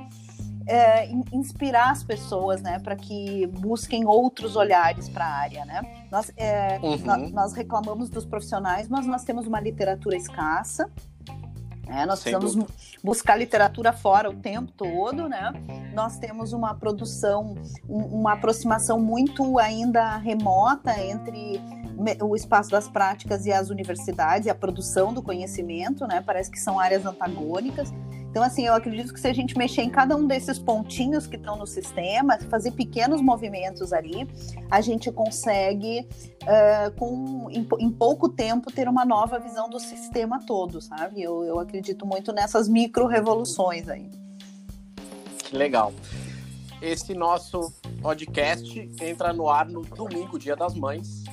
é, 0.70 1.10
inspirar 1.32 1.90
as 1.90 2.04
pessoas, 2.04 2.62
né, 2.62 2.78
para 2.78 2.94
que 2.94 3.46
busquem 3.48 4.06
outros 4.06 4.54
olhares 4.54 5.08
para 5.08 5.26
a 5.26 5.34
área, 5.34 5.64
né? 5.64 6.06
Nós, 6.12 6.32
é, 6.36 6.78
uhum. 6.80 6.96
nós, 6.98 7.32
nós, 7.32 7.52
reclamamos 7.52 8.08
dos 8.08 8.24
profissionais, 8.24 8.88
mas 8.88 9.04
nós 9.04 9.24
temos 9.24 9.48
uma 9.48 9.58
literatura 9.58 10.16
escassa. 10.16 10.88
Né? 11.86 12.06
Nós 12.06 12.20
Sem 12.20 12.32
precisamos 12.32 12.54
dúvida. 12.54 12.72
buscar 13.02 13.34
literatura 13.34 13.92
fora 13.92 14.30
o 14.30 14.36
tempo 14.36 14.70
todo, 14.70 15.28
né? 15.28 15.52
Nós 15.92 16.18
temos 16.18 16.52
uma 16.52 16.72
produção, 16.72 17.56
um, 17.88 17.98
uma 18.20 18.34
aproximação 18.34 19.00
muito 19.00 19.58
ainda 19.58 20.16
remota 20.18 20.96
entre 21.00 21.60
o 22.22 22.36
espaço 22.36 22.70
das 22.70 22.88
práticas 22.88 23.44
e 23.44 23.52
as 23.52 23.70
universidades 23.70 24.46
e 24.46 24.50
a 24.50 24.54
produção 24.54 25.12
do 25.12 25.20
conhecimento, 25.20 26.06
né? 26.06 26.22
Parece 26.24 26.48
que 26.48 26.60
são 26.60 26.78
áreas 26.78 27.04
antagônicas. 27.04 27.92
Então, 28.30 28.44
assim, 28.44 28.64
eu 28.64 28.74
acredito 28.74 29.12
que 29.12 29.18
se 29.18 29.26
a 29.26 29.32
gente 29.32 29.58
mexer 29.58 29.82
em 29.82 29.90
cada 29.90 30.16
um 30.16 30.24
desses 30.24 30.56
pontinhos 30.56 31.26
que 31.26 31.34
estão 31.34 31.56
no 31.56 31.66
sistema, 31.66 32.38
fazer 32.48 32.70
pequenos 32.70 33.20
movimentos 33.20 33.92
ali, 33.92 34.26
a 34.70 34.80
gente 34.80 35.10
consegue, 35.10 36.06
uh, 36.44 36.92
com, 36.96 37.48
em, 37.50 37.66
em, 37.80 37.90
pouco 37.90 38.28
tempo, 38.28 38.70
ter 38.70 38.88
uma 38.88 39.04
nova 39.04 39.40
visão 39.40 39.68
do 39.68 39.80
sistema 39.80 40.38
todo, 40.46 40.80
sabe? 40.80 41.20
Eu, 41.20 41.42
eu 41.42 41.58
acredito 41.58 42.06
muito 42.06 42.32
nessas 42.32 42.68
micro-revoluções 42.68 43.88
aí. 43.88 44.08
Que 45.38 45.56
legal. 45.56 45.92
Esse 46.80 47.14
nosso 47.14 47.72
podcast 48.00 48.90
entra 49.02 49.32
no 49.32 49.48
ar 49.48 49.68
no 49.68 49.82
domingo, 49.82 50.38
Dia 50.38 50.54
das 50.54 50.74
Mães. 50.76 51.24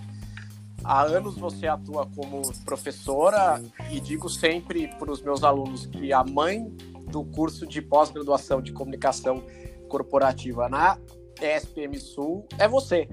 Há 0.83 1.03
anos 1.03 1.37
você 1.37 1.67
atua 1.67 2.07
como 2.15 2.41
professora 2.63 3.61
e 3.91 3.99
digo 3.99 4.29
sempre 4.29 4.87
para 4.87 5.11
os 5.11 5.21
meus 5.21 5.43
alunos 5.43 5.85
que 5.85 6.13
a 6.13 6.23
mãe 6.23 6.71
do 7.09 7.23
curso 7.23 7.65
de 7.65 7.81
pós-graduação 7.81 8.61
de 8.61 8.71
comunicação 8.71 9.43
corporativa 9.87 10.67
na 10.67 10.97
SPM 11.41 11.97
Sul 11.99 12.45
é 12.57 12.67
você. 12.67 13.07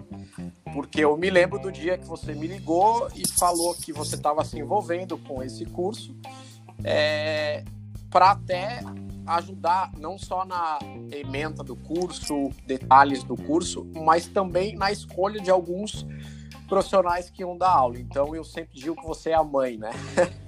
Porque 0.73 1.05
eu 1.05 1.17
me 1.17 1.31
lembro 1.31 1.59
do 1.59 1.71
dia 1.71 1.99
que 1.99 2.07
você 2.07 2.35
me 2.35 2.47
ligou 2.47 3.09
e 3.15 3.27
falou 3.29 3.75
que 3.75 3.93
você 3.93 4.17
estava 4.17 4.45
se 4.45 4.59
envolvendo 4.59 5.17
com 5.19 5.43
esse 5.43 5.65
curso 5.67 6.17
é, 6.83 7.65
para 8.11 8.33
até 8.33 8.81
ajudar 9.27 9.93
não 9.99 10.19
só 10.19 10.45
na 10.45 10.79
ementa 11.11 11.63
do 11.63 11.77
curso, 11.77 12.51
detalhes 12.67 13.23
do 13.23 13.37
curso, 13.37 13.87
mas 13.95 14.27
também 14.27 14.75
na 14.77 14.93
escolha 14.93 15.41
de 15.41 15.51
alguns 15.51 16.07
profissionais 16.69 17.31
que 17.31 17.43
iam 17.43 17.57
dar 17.57 17.71
aula. 17.71 17.99
Então 17.99 18.35
eu 18.35 18.45
sempre 18.45 18.79
digo 18.79 18.97
que 18.97 19.07
você 19.07 19.31
é 19.31 19.35
a 19.35 19.45
mãe, 19.45 19.77
né? 19.77 19.91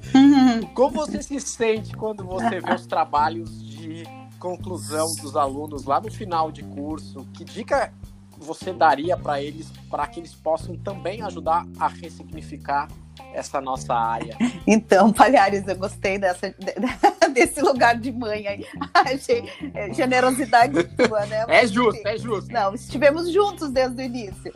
Como 0.75 0.97
você 0.97 1.23
se 1.23 1.41
sente 1.41 1.95
quando 1.97 2.25
você 2.25 2.61
vê 2.61 2.75
os 2.75 2.87
trabalhos 2.87 3.63
de 3.63 4.05
conclusão 4.39 5.07
dos 5.17 5.37
alunos 5.37 5.85
lá 5.85 6.01
no 6.01 6.11
final 6.11 6.51
de 6.51 6.63
curso? 6.63 7.27
Que 7.35 7.45
dica 7.45 7.93
você 8.39 8.73
daria 8.73 9.17
para 9.17 9.41
eles 9.41 9.71
para 9.91 10.07
que 10.07 10.21
eles 10.21 10.35
possam 10.35 10.77
também 10.77 11.23
ajudar 11.23 11.67
a 11.79 11.89
ressignificar 11.89 12.89
essa 13.33 13.61
nossa 13.61 13.95
área. 13.95 14.37
Então, 14.67 15.13
Palhares, 15.13 15.67
eu 15.67 15.77
gostei 15.77 16.19
dessa, 16.19 16.55
desse 17.37 17.61
lugar 17.61 17.99
de 17.99 18.11
mãe 18.11 18.46
aí. 18.46 18.66
Achei 18.94 19.44
é, 19.75 19.92
generosidade 19.92 20.83
tua, 20.85 21.27
né? 21.27 21.44
É 21.49 21.66
justo, 21.66 22.07
é 22.07 22.16
justo. 22.16 22.51
Não, 22.51 22.75
estivemos 22.75 23.31
juntos 23.31 23.70
desde 23.70 24.03
o 24.03 24.05
início. 24.05 24.53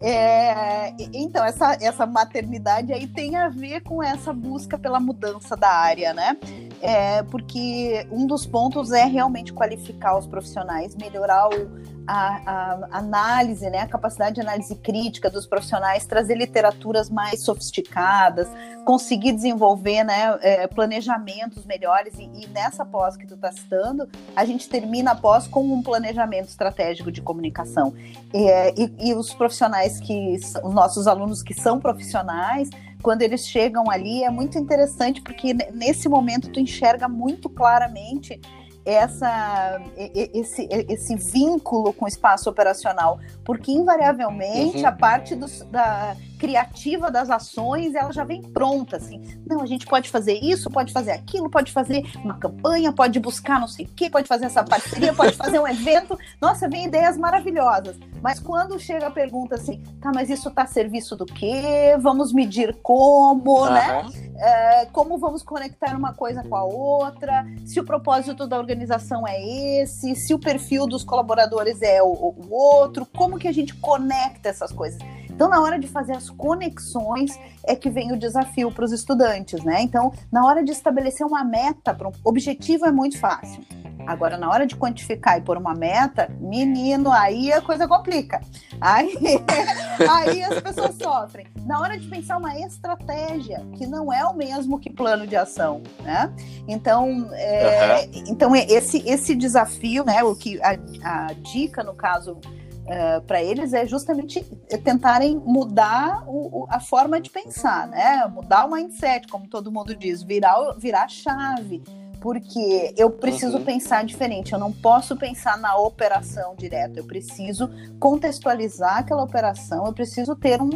É, 0.00 0.94
então, 1.12 1.44
essa, 1.44 1.76
essa 1.80 2.06
maternidade 2.06 2.92
aí 2.92 3.06
tem 3.06 3.36
a 3.36 3.48
ver 3.48 3.82
com 3.82 4.02
essa 4.02 4.32
busca 4.32 4.78
pela 4.78 4.98
mudança 4.98 5.54
da 5.54 5.68
área, 5.68 6.14
né? 6.14 6.36
É, 6.82 7.22
porque 7.22 8.06
um 8.10 8.26
dos 8.26 8.44
pontos 8.44 8.90
é 8.90 9.04
realmente 9.04 9.52
qualificar 9.52 10.18
os 10.18 10.26
profissionais, 10.26 10.96
melhorar 10.96 11.48
o 11.48 11.92
a, 12.06 12.86
a, 12.90 12.98
análise, 12.98 13.68
né, 13.70 13.80
a 13.80 13.86
capacidade 13.86 14.34
de 14.36 14.40
análise 14.40 14.74
crítica 14.76 15.30
dos 15.30 15.46
profissionais, 15.46 16.04
trazer 16.04 16.34
literaturas 16.34 17.08
mais 17.08 17.42
sofisticadas, 17.42 18.48
conseguir 18.84 19.32
desenvolver 19.32 20.02
né, 20.04 20.38
é, 20.40 20.66
planejamentos 20.66 21.64
melhores. 21.64 22.14
E, 22.18 22.24
e, 22.34 22.46
nessa 22.48 22.84
pós 22.84 23.16
que 23.16 23.26
tu 23.26 23.34
está 23.34 23.52
citando, 23.52 24.08
a 24.34 24.44
gente 24.44 24.68
termina 24.68 25.12
a 25.12 25.14
pós 25.14 25.46
com 25.46 25.62
um 25.72 25.82
planejamento 25.82 26.48
estratégico 26.48 27.10
de 27.10 27.20
comunicação. 27.20 27.94
E, 28.32 28.48
e, 28.76 29.10
e 29.10 29.14
os 29.14 29.32
profissionais 29.32 30.00
que, 30.00 30.36
os 30.62 30.74
nossos 30.74 31.06
alunos 31.06 31.42
que 31.42 31.54
são 31.54 31.78
profissionais, 31.78 32.68
quando 33.02 33.22
eles 33.22 33.46
chegam 33.46 33.90
ali, 33.90 34.24
é 34.24 34.30
muito 34.30 34.58
interessante, 34.58 35.20
porque 35.20 35.52
nesse 35.72 36.08
momento 36.08 36.50
tu 36.50 36.60
enxerga 36.60 37.08
muito 37.08 37.48
claramente 37.48 38.40
essa, 38.84 39.80
esse, 39.96 40.68
esse 40.88 41.14
vínculo 41.16 41.92
com 41.92 42.04
o 42.04 42.08
espaço 42.08 42.50
operacional, 42.50 43.20
porque 43.44 43.70
invariavelmente 43.70 44.78
uhum. 44.78 44.86
a 44.86 44.92
parte 44.92 45.34
do, 45.36 45.46
da 45.66 46.16
criativa 46.42 47.08
das 47.08 47.30
ações 47.30 47.94
ela 47.94 48.12
já 48.12 48.24
vem 48.24 48.42
pronta, 48.42 48.96
assim. 48.96 49.22
Não, 49.48 49.62
a 49.62 49.66
gente 49.66 49.86
pode 49.86 50.10
fazer 50.10 50.40
isso, 50.42 50.68
pode 50.68 50.92
fazer 50.92 51.12
aquilo, 51.12 51.48
pode 51.48 51.70
fazer 51.70 52.02
uma 52.16 52.36
campanha, 52.36 52.92
pode 52.92 53.20
buscar 53.20 53.60
não 53.60 53.68
sei 53.68 53.84
o 53.84 53.88
quê, 53.94 54.10
pode 54.10 54.26
fazer 54.26 54.46
essa 54.46 54.64
parceria, 54.64 55.14
pode 55.14 55.36
fazer 55.36 55.60
um 55.60 55.68
evento. 55.68 56.18
Nossa, 56.40 56.68
vem 56.68 56.86
ideias 56.86 57.16
maravilhosas. 57.16 57.96
Mas 58.20 58.40
quando 58.40 58.76
chega 58.80 59.06
a 59.06 59.10
pergunta 59.10 59.54
assim, 59.54 59.80
tá, 60.00 60.10
mas 60.12 60.30
isso 60.30 60.48
está 60.48 60.62
a 60.62 60.66
serviço 60.66 61.14
do 61.14 61.24
quê? 61.24 61.96
Vamos 62.00 62.32
medir 62.32 62.76
como, 62.82 63.62
uhum. 63.62 63.72
né? 63.72 64.04
É, 64.38 64.86
como 64.86 65.18
vamos 65.18 65.44
conectar 65.44 65.96
uma 65.96 66.12
coisa 66.12 66.42
com 66.42 66.56
a 66.56 66.64
outra? 66.64 67.46
Se 67.64 67.78
o 67.78 67.84
propósito 67.84 68.48
da 68.48 68.58
organização 68.58 69.24
é 69.28 69.80
esse? 69.80 70.16
Se 70.16 70.34
o 70.34 70.40
perfil 70.40 70.88
dos 70.88 71.04
colaboradores 71.04 71.80
é 71.82 72.02
o, 72.02 72.08
o 72.08 72.52
outro? 72.52 73.06
Como 73.06 73.38
que 73.38 73.46
a 73.46 73.52
gente 73.52 73.74
conecta 73.76 74.48
essas 74.48 74.72
coisas? 74.72 74.98
Então, 75.42 75.50
na 75.50 75.60
hora 75.60 75.76
de 75.76 75.88
fazer 75.88 76.12
as 76.12 76.30
conexões, 76.30 77.36
é 77.64 77.74
que 77.74 77.90
vem 77.90 78.12
o 78.12 78.16
desafio 78.16 78.70
para 78.70 78.84
os 78.84 78.92
estudantes, 78.92 79.64
né? 79.64 79.82
Então, 79.82 80.12
na 80.30 80.46
hora 80.46 80.62
de 80.62 80.70
estabelecer 80.70 81.26
uma 81.26 81.42
meta, 81.42 81.98
um 82.00 82.12
objetivo 82.22 82.86
é 82.86 82.92
muito 82.92 83.18
fácil. 83.18 83.60
Agora, 84.06 84.36
na 84.36 84.48
hora 84.48 84.64
de 84.68 84.76
quantificar 84.76 85.38
e 85.38 85.40
pôr 85.40 85.56
uma 85.56 85.74
meta, 85.74 86.30
menino, 86.40 87.10
aí 87.10 87.52
a 87.52 87.60
coisa 87.60 87.88
complica. 87.88 88.40
Aí, 88.80 89.16
aí 90.08 90.44
as 90.44 90.60
pessoas 90.60 90.94
sofrem. 90.94 91.48
Na 91.66 91.80
hora 91.80 91.98
de 91.98 92.06
pensar 92.06 92.36
uma 92.36 92.56
estratégia, 92.60 93.66
que 93.76 93.84
não 93.84 94.12
é 94.12 94.24
o 94.24 94.34
mesmo 94.34 94.78
que 94.78 94.90
plano 94.90 95.26
de 95.26 95.34
ação, 95.34 95.82
né? 96.04 96.32
Então, 96.68 97.28
é, 97.32 98.08
uhum. 98.14 98.24
então 98.28 98.54
esse, 98.54 98.98
esse 99.08 99.34
desafio, 99.34 100.04
né? 100.04 100.22
O 100.22 100.36
que 100.36 100.60
a, 100.62 100.78
a 101.02 101.32
dica, 101.32 101.82
no 101.82 101.94
caso, 101.94 102.38
uh, 102.82 103.20
para 103.22 103.42
eles 103.42 103.72
é 103.72 103.86
justamente 103.86 104.42
tentarem 104.84 105.36
mudar 105.36 106.24
o, 106.26 106.62
o, 106.62 106.66
a 106.68 106.80
forma 106.80 107.20
de 107.20 107.30
pensar, 107.30 107.86
né? 107.86 108.26
Mudar 108.26 108.66
o 108.66 108.70
mindset, 108.70 109.28
como 109.28 109.48
todo 109.48 109.72
mundo 109.72 109.94
diz, 109.94 110.22
virar, 110.22 110.74
virar 110.78 111.08
chave. 111.08 111.82
Porque 112.20 112.94
eu 112.96 113.10
preciso 113.10 113.58
uhum. 113.58 113.64
pensar 113.64 114.04
diferente, 114.04 114.52
eu 114.52 114.58
não 114.58 114.70
posso 114.70 115.16
pensar 115.16 115.58
na 115.58 115.76
operação 115.76 116.54
direta, 116.54 117.00
eu 117.00 117.04
preciso 117.04 117.68
contextualizar 117.98 118.98
aquela 118.98 119.24
operação, 119.24 119.84
eu 119.86 119.92
preciso 119.92 120.36
ter 120.36 120.62
um, 120.62 120.70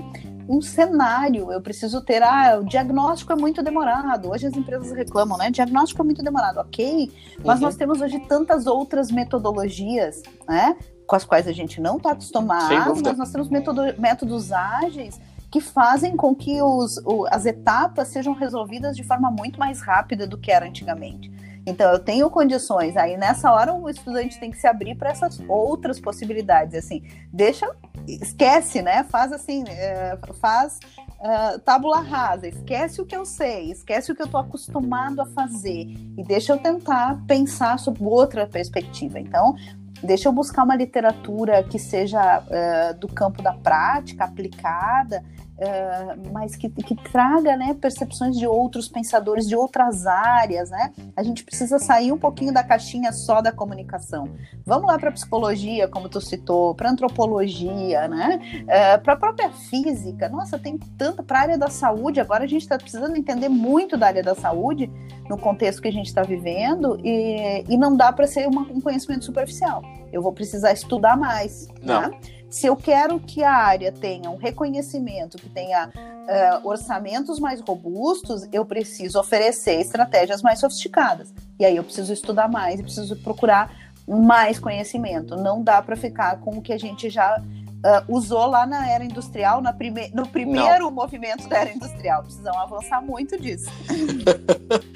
um 0.49 0.61
cenário, 0.61 1.53
eu 1.53 1.61
preciso 1.61 2.01
ter, 2.01 2.21
ah, 2.21 2.59
o 2.61 2.65
diagnóstico 2.65 3.33
é 3.33 3.37
muito 3.37 3.63
demorado. 3.63 4.29
Hoje 4.29 4.49
as 4.49 4.57
empresas 4.57 4.91
reclamam, 4.91 5.39
né? 5.39 5.49
Diagnóstico 5.53 6.03
é 6.03 6.05
muito 6.05 6.21
demorado, 6.21 6.59
ok, 6.59 7.13
mas 7.45 7.61
uhum. 7.61 7.67
nós 7.67 7.77
temos 7.77 8.01
hoje 8.01 8.19
tantas 8.27 8.67
outras 8.67 9.13
metodologias, 9.13 10.23
né? 10.49 10.77
Com 11.07 11.17
as 11.17 11.25
quais 11.25 11.47
a 11.47 11.53
gente 11.53 11.81
não 11.81 11.97
está 11.97 12.13
acostumado, 12.13 13.01
mas 13.03 13.17
nós 13.17 13.31
temos 13.31 13.49
método, 13.49 13.83
métodos 13.99 14.53
ágeis 14.53 15.21
que 15.51 15.61
fazem 15.61 16.17
com 16.17 16.35
que 16.35 16.61
os, 16.61 16.99
o, 17.05 17.27
as 17.31 17.47
etapas 17.47 18.09
sejam 18.09 18.35
resolvidas 18.35 18.97
de 18.97 19.05
forma 19.05 19.31
muito 19.31 19.59
mais 19.59 19.81
rápida 19.81 20.27
do 20.27 20.37
que 20.37 20.51
era 20.51 20.67
antigamente. 20.67 21.31
Então, 21.65 21.91
eu 21.91 21.99
tenho 21.99 22.31
condições. 22.31 22.97
Aí, 22.97 23.17
nessa 23.17 23.53
hora, 23.53 23.75
o 23.75 23.89
estudante 23.91 24.39
tem 24.39 24.51
que 24.51 24.59
se 24.59 24.69
abrir 24.69 24.95
para 24.95 25.11
essas 25.11 25.41
outras 25.49 25.99
possibilidades. 25.99 26.75
Assim, 26.75 27.03
deixa, 27.33 27.69
esquece, 28.07 28.83
né? 28.83 29.03
Faz 29.05 29.33
assim, 29.33 29.65
é, 29.67 30.17
faz 30.41 30.79
uh, 31.19 31.59
tábula 31.61 32.01
rasa, 32.01 32.47
esquece 32.47 33.01
o 33.01 33.07
que 33.07 33.17
eu 33.17 33.25
sei, 33.25 33.73
esquece 33.73 34.13
o 34.13 34.15
que 34.15 34.23
eu 34.23 34.27
estou 34.27 34.41
acostumado 34.41 35.21
a 35.21 35.27
fazer 35.27 35.89
e 36.17 36.23
deixa 36.23 36.53
eu 36.53 36.59
tentar 36.59 37.21
pensar 37.27 37.81
sobre 37.81 38.05
outra 38.05 38.47
perspectiva. 38.47 39.19
Então, 39.19 39.57
deixa 40.03 40.29
eu 40.29 40.33
buscar 40.33 40.65
uma 40.65 40.77
literatura 40.77 41.63
que 41.63 41.79
seja 41.79 42.41
uh, 42.41 42.99
do 42.99 43.09
campo 43.09 43.43
da 43.43 43.53
prática, 43.53 44.25
aplicada, 44.25 45.25
uh, 45.59 46.33
mas 46.33 46.57
que, 46.57 46.69
que 46.69 46.95
traga 46.95 47.57
né, 47.57 47.75
percepções 47.81 48.37
de 48.37 48.47
outros 48.47 48.89
pensadores 48.89 49.49
de 49.49 49.57
outras 49.57 50.07
áreas, 50.07 50.71
né? 50.71 50.93
A 51.17 51.23
gente 51.23 51.45
precisa 51.45 51.79
sair 51.79 52.13
um 52.13 52.19
pouquinho 52.19 52.53
da 52.53 52.63
caixinha 52.63 53.13
só 53.13 53.41
da 53.41 53.53
comunicação. 53.53 54.29
Vamos 54.65 54.87
lá 54.87 54.99
para 54.99 55.11
psicologia, 55.13 55.89
como 55.89 56.09
tu 56.09 56.21
citou, 56.21 56.75
para 56.75 56.91
antropologia, 56.91 58.09
né? 58.09 58.41
Uh, 58.65 58.71
eh, 58.71 58.99
para 58.99 59.15
a 59.15 59.17
própria 59.17 59.51
física. 59.51 60.29
Nossa, 60.29 60.59
tem 60.59 60.79
tanta 60.99 61.23
para 61.23 61.39
a 61.39 61.43
área 61.43 61.59
da 61.59 61.69
saúde. 61.69 62.21
Agora 62.21 62.45
a 62.45 62.49
gente 62.49 62.63
está 62.63 62.79
precisando 62.79 63.17
entender 63.17 63.49
muito 63.49 63.97
da 63.97 64.07
área 64.07 64.23
da 64.23 64.35
saúde 64.35 64.91
no 65.29 65.37
contexto 65.37 65.83
que 65.83 65.89
a 65.89 65.93
gente 65.93 66.07
está 66.07 66.23
vivendo 66.23 66.99
e, 67.03 67.65
e 67.69 67.77
não 67.77 67.97
dá 67.97 68.13
para 68.13 68.27
ser 68.27 68.47
uma, 68.47 68.63
um 68.63 68.81
conhecimento 68.81 69.25
superficial. 69.25 69.83
Eu 70.13 70.23
vou 70.23 70.33
precisar 70.33 70.73
estudar 70.73 71.17
mais. 71.17 71.69
Não. 71.83 72.03
Né? 72.03 72.11
Se 72.49 72.67
eu 72.67 72.77
quero 72.77 73.19
que 73.19 73.43
a 73.43 73.53
área 73.53 73.91
tenha 73.91 74.31
um 74.31 74.37
reconhecimento, 74.37 75.37
que 75.37 75.49
tenha 75.49 75.89
uh, 75.89 76.69
orçamentos 76.69 77.39
mais 77.39 77.61
robustos, 77.61 78.47
eu 78.53 78.65
preciso 78.65 79.19
oferecer 79.19 79.81
estratégias 79.81 80.43
mais 80.43 80.61
sofisticadas. 80.61 81.35
E 81.59 81.65
aí 81.65 81.77
eu 81.77 81.85
preciso 81.85 82.13
estudar 82.13 82.49
mais, 82.49 82.79
eu 82.79 82.85
preciso 82.85 83.17
procurar 83.17 83.75
mais 84.07 84.59
conhecimento. 84.59 85.37
Não 85.37 85.63
dá 85.63 85.83
para 85.83 85.97
ficar 85.97 86.39
com 86.41 86.59
o 86.59 86.63
que 86.63 86.73
a 86.73 86.79
gente 86.79 87.11
já 87.11 87.41
uh, 87.41 88.15
usou 88.15 88.47
lá 88.47 88.67
na 88.67 88.89
era 88.89 89.05
industrial, 89.05 89.61
na 89.61 89.73
prime 89.73 90.11
no 90.15 90.27
primeiro 90.29 90.85
Não. 90.85 90.91
movimento 90.91 91.49
da 91.49 91.59
era 91.59 91.73
industrial. 91.73 92.23
Precisamos 92.23 92.59
avançar 92.59 93.03
muito 93.03 93.41
disso. 93.41 93.71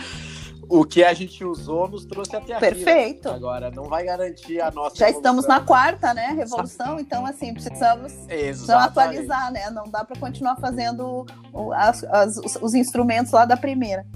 o 0.70 0.84
que 0.84 1.02
a 1.02 1.12
gente 1.12 1.44
usou 1.44 1.88
nos 1.88 2.04
trouxe 2.04 2.36
até 2.36 2.54
aqui. 2.54 2.60
Perfeito. 2.60 3.28
Agora, 3.28 3.72
não 3.72 3.84
vai 3.84 4.04
garantir 4.04 4.60
a 4.60 4.70
nossa. 4.70 4.94
Já 4.94 5.08
evolução. 5.08 5.18
estamos 5.18 5.46
na 5.48 5.60
quarta, 5.60 6.14
né? 6.14 6.28
Revolução, 6.28 7.00
então, 7.00 7.26
assim, 7.26 7.52
precisamos, 7.52 8.12
precisamos 8.12 8.84
atualizar, 8.84 9.50
né? 9.50 9.68
Não 9.70 9.90
dá 9.90 10.04
para 10.04 10.18
continuar 10.20 10.54
fazendo 10.56 11.26
as, 11.74 12.04
as, 12.04 12.36
os, 12.36 12.56
os 12.62 12.74
instrumentos 12.74 13.32
lá 13.32 13.44
da 13.44 13.56
primeira. 13.56 14.06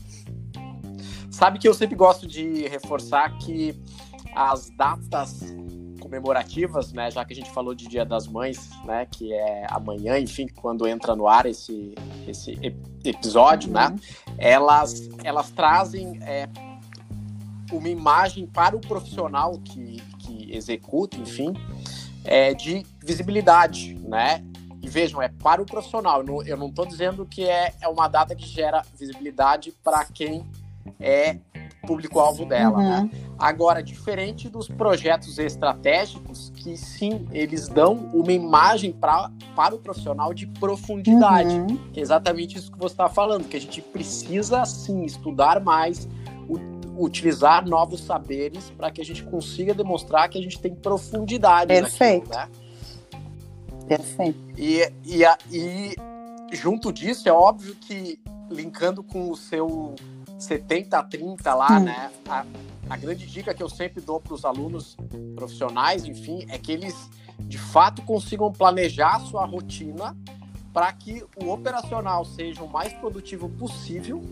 Sabe 1.29 1.59
que 1.59 1.67
eu 1.67 1.75
sempre 1.75 1.97
gosto 1.97 2.25
de 2.25 2.69
reforçar 2.69 3.37
que 3.39 3.77
as 4.37 4.71
datas 4.71 5.41
comemorativas, 6.15 6.93
né, 6.93 7.11
já 7.11 7.25
que 7.25 7.33
a 7.33 7.37
gente 7.37 7.51
falou 7.51 7.75
de 7.75 7.89
Dia 7.89 8.05
das 8.05 8.29
Mães, 8.29 8.71
né, 8.85 9.07
que 9.11 9.33
é 9.33 9.67
amanhã, 9.69 10.19
enfim, 10.19 10.47
quando 10.47 10.87
entra 10.87 11.17
no 11.17 11.27
ar 11.27 11.45
esse, 11.47 11.95
esse 12.29 12.53
episódio, 13.05 13.71
né, 13.71 13.89
uhum. 13.89 13.95
né, 13.95 14.01
elas, 14.39 15.09
elas 15.25 15.51
trazem 15.51 16.21
é, 16.23 16.49
uma 17.73 17.89
imagem 17.89 18.47
para 18.47 18.77
o 18.77 18.81
profissional 18.81 19.59
que, 19.59 20.01
que 20.21 20.55
executa, 20.55 21.17
enfim, 21.17 21.53
é, 22.25 22.55
de 22.55 22.87
visibilidade, 23.03 23.95
né, 23.95 24.45
e 24.81 24.89
vejam, 24.89 25.21
é 25.21 25.29
para 25.29 25.61
o 25.61 25.67
profissional, 25.67 26.23
eu 26.47 26.57
não 26.57 26.69
estou 26.69 26.87
dizendo 26.87 27.27
que 27.27 27.45
é, 27.49 27.75
é 27.81 27.89
uma 27.89 28.07
data 28.07 28.37
que 28.37 28.47
gera 28.47 28.85
visibilidade 28.97 29.73
para 29.83 30.05
quem 30.05 30.49
é 31.01 31.39
público-alvo 31.85 32.45
dela. 32.45 32.79
Né? 32.79 32.99
Uhum. 32.99 33.05
Né? 33.05 33.11
Agora, 33.39 33.83
diferente 33.83 34.49
dos 34.49 34.69
projetos 34.69 35.39
estratégicos, 35.39 36.51
que 36.55 36.77
sim, 36.77 37.27
eles 37.33 37.69
dão 37.69 37.95
uma 38.13 38.33
imagem 38.33 38.93
pra, 38.93 39.31
para 39.57 39.75
o 39.75 39.79
profissional 39.79 40.33
de 40.33 40.47
profundidade. 40.47 41.55
Uhum. 41.55 41.77
Que 41.93 42.01
é 42.01 42.03
exatamente 42.03 42.57
isso 42.57 42.71
que 42.71 42.79
você 42.79 42.95
está 42.95 43.09
falando, 43.09 43.49
que 43.49 43.57
a 43.57 43.61
gente 43.61 43.83
precisa 43.83 44.65
sim 44.65 45.05
estudar 45.05 45.61
mais, 45.61 46.09
utilizar 46.97 47.67
novos 47.67 48.01
saberes 48.01 48.71
para 48.71 48.91
que 48.91 49.01
a 49.01 49.05
gente 49.05 49.23
consiga 49.25 49.75
demonstrar 49.75 50.29
que 50.29 50.39
a 50.39 50.43
gente 50.43 50.61
tem 50.61 50.75
profundidade. 50.75 51.69
Perfeito. 51.69 52.31
Naquilo, 52.31 52.55
né? 52.55 52.65
Perfeito. 53.89 54.39
E, 54.57 54.81
e, 55.05 55.25
e 55.51 55.97
junto 56.53 56.93
disso, 56.93 57.29
é 57.29 57.33
óbvio 57.33 57.75
que 57.75 58.19
linkando 58.51 59.03
com 59.03 59.31
o 59.31 59.37
seu 59.37 59.95
70 60.39 60.99
a 60.99 61.03
30 61.03 61.55
lá, 61.55 61.79
hum. 61.79 61.85
né? 61.85 62.11
A, 62.29 62.45
a 62.89 62.97
grande 62.97 63.27
dica 63.27 63.55
que 63.55 63.63
eu 63.63 63.69
sempre 63.69 64.01
dou 64.01 64.21
para 64.21 64.35
os 64.35 64.45
alunos 64.45 64.97
profissionais, 65.35 66.05
enfim, 66.05 66.45
é 66.49 66.59
que 66.59 66.73
eles 66.73 67.11
de 67.41 67.59
fato 67.59 68.03
consigam 68.03 68.53
planejar 68.53 69.17
a 69.17 69.21
sua 69.21 69.45
rotina 69.45 70.17
para 70.73 70.93
que 70.93 71.25
o 71.43 71.51
operacional 71.51 72.25
seja 72.25 72.63
o 72.63 72.69
mais 72.69 72.93
produtivo 72.95 73.49
possível 73.49 74.23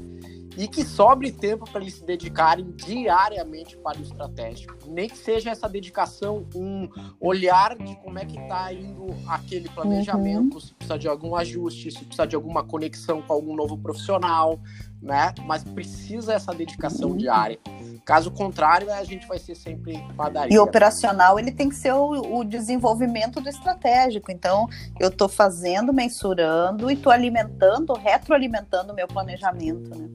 e 0.57 0.69
que 0.69 0.85
sobre 0.85 1.33
tempo 1.33 1.65
para 1.71 1.81
eles 1.81 1.95
se 1.95 2.05
dedicarem 2.05 2.71
diariamente 2.73 3.77
para 3.77 3.99
o 3.99 4.03
estratégico. 4.03 4.75
Nem 4.87 5.09
que 5.09 5.17
seja 5.17 5.51
essa 5.51 5.69
dedicação, 5.69 6.47
um 6.55 6.88
olhar 7.21 7.77
de 7.77 7.97
como 7.97 8.19
é 8.19 8.27
que 8.27 8.38
está 8.38 8.73
indo 8.73 9.07
aquele 9.27 9.69
planejamento, 9.71 10.55
uhum. 10.55 10.61
se 10.61 10.75
precisa 10.75 10.99
de 10.99 11.09
algum 11.09 11.35
ajuste, 11.35 11.91
se 11.91 12.05
precisa 12.05 12.27
de 12.27 12.37
alguma 12.37 12.62
conexão 12.62 13.23
com 13.23 13.33
algum 13.33 13.57
novo 13.57 13.79
profissional, 13.79 14.61
né? 15.03 15.35
Mas 15.45 15.65
precisa 15.65 16.33
essa 16.33 16.55
dedicação 16.55 17.11
uhum. 17.11 17.17
diária. 17.17 17.59
Caso 18.05 18.31
contrário, 18.31 18.93
a 18.93 19.03
gente 19.05 19.27
vai 19.27 19.38
ser 19.38 19.55
sempre 19.55 19.99
padaria. 20.17 20.55
E 20.55 20.59
operacional, 20.59 21.38
ele 21.38 21.51
tem 21.51 21.69
que 21.69 21.75
ser 21.75 21.93
o, 21.93 22.38
o 22.38 22.45
desenvolvimento 22.45 23.41
do 23.41 23.49
estratégico. 23.49 24.31
Então, 24.31 24.69
eu 25.01 25.09
estou 25.09 25.29
fazendo, 25.29 25.93
mensurando 25.93 26.91
e 26.91 26.95
estou 26.95 27.12
alimentando, 27.12 27.93
retroalimentando 27.95 28.93
o 28.93 28.97
meu 28.97 29.09
planejamento, 29.09 29.91
né? 29.91 30.09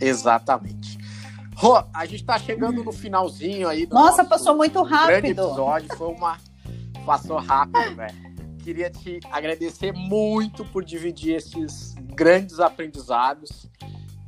Exatamente. 0.00 0.98
Rô, 1.56 1.82
a 1.92 2.04
gente 2.04 2.20
está 2.20 2.38
chegando 2.38 2.82
no 2.82 2.92
finalzinho 2.92 3.68
aí. 3.68 3.86
Nossa, 3.90 4.24
passou 4.24 4.56
muito 4.56 4.82
rápido. 4.82 5.06
Grande 5.06 5.30
episódio, 5.30 5.96
foi 5.96 6.08
uma. 6.08 6.36
Passou 7.06 7.38
rápido, 7.38 7.96
velho. 7.96 8.23
Queria 8.64 8.88
te 8.88 9.20
agradecer 9.30 9.92
muito 9.92 10.64
por 10.64 10.82
dividir 10.82 11.34
esses 11.34 11.94
grandes 12.14 12.58
aprendizados. 12.60 13.70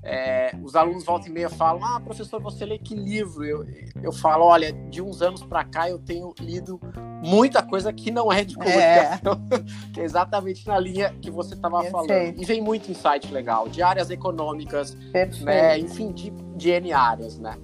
É, 0.02 0.54
os 0.62 0.76
alunos 0.76 1.04
volta 1.04 1.26
e 1.26 1.32
meia 1.32 1.48
falam: 1.48 1.82
Ah, 1.82 1.98
professor, 1.98 2.38
você 2.38 2.66
lê 2.66 2.78
que 2.78 2.94
livro? 2.94 3.42
Eu, 3.42 3.66
eu 4.02 4.12
falo: 4.12 4.44
Olha, 4.44 4.74
de 4.90 5.00
uns 5.00 5.22
anos 5.22 5.42
para 5.42 5.64
cá 5.64 5.88
eu 5.88 5.98
tenho 5.98 6.34
lido 6.38 6.78
muita 7.24 7.62
coisa 7.62 7.90
que 7.94 8.10
não 8.10 8.30
é 8.30 8.44
de 8.44 8.56
é. 8.60 9.16
comunicação, 9.16 9.48
é. 9.52 9.88
que 9.94 10.00
é 10.02 10.04
exatamente 10.04 10.66
na 10.66 10.78
linha 10.78 11.16
que 11.22 11.30
você 11.30 11.54
estava 11.54 11.82
falando. 11.84 12.38
E 12.38 12.44
vem 12.44 12.60
muito 12.60 12.90
insight 12.90 13.32
legal, 13.32 13.70
de 13.70 13.80
áreas 13.80 14.10
econômicas, 14.10 14.94
né, 15.42 15.78
enfim, 15.78 16.12
de, 16.12 16.30
de 16.54 16.68
N 16.68 16.92
áreas, 16.92 17.38
né? 17.38 17.56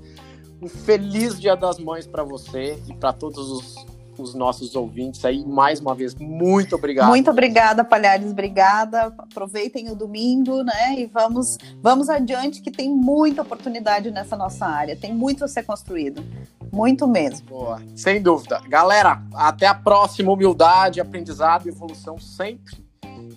Um 0.63 0.69
feliz 0.69 1.39
Dia 1.39 1.55
das 1.55 1.79
Mães 1.79 2.07
para 2.07 2.25
você 2.25 2.83
e 2.89 2.95
para 2.95 3.13
todos 3.13 3.51
os 3.51 3.92
os 4.19 4.35
nossos 4.35 4.75
ouvintes 4.75 5.25
aí. 5.25 5.45
Mais 5.45 5.81
uma 5.81 5.95
vez, 5.95 6.15
muito 6.15 6.75
obrigado. 6.75 7.09
Muito 7.09 7.31
obrigada, 7.31 7.85
Palhares, 7.85 8.31
obrigada. 8.31 9.13
Aproveitem 9.19 9.91
o 9.91 9.95
domingo, 9.95 10.63
né? 10.63 10.99
E 10.99 11.07
vamos, 11.07 11.57
vamos 11.81 12.09
adiante, 12.09 12.61
que 12.61 12.71
tem 12.71 12.91
muita 12.91 13.43
oportunidade 13.43 14.11
nessa 14.11 14.37
nossa 14.37 14.67
área. 14.67 14.97
Tem 14.97 15.15
muito 15.15 15.45
a 15.45 15.49
ser 15.49 15.63
construído. 15.63 16.25
Muito 16.73 17.07
mesmo. 17.07 17.47
Boa, 17.47 17.83
sem 17.95 18.21
dúvida. 18.21 18.61
Galera, 18.69 19.23
até 19.35 19.67
a 19.67 19.75
próxima. 19.75 20.33
Humildade, 20.33 21.01
aprendizado 21.01 21.67
e 21.67 21.69
evolução 21.69 22.19
sempre. 22.19 22.83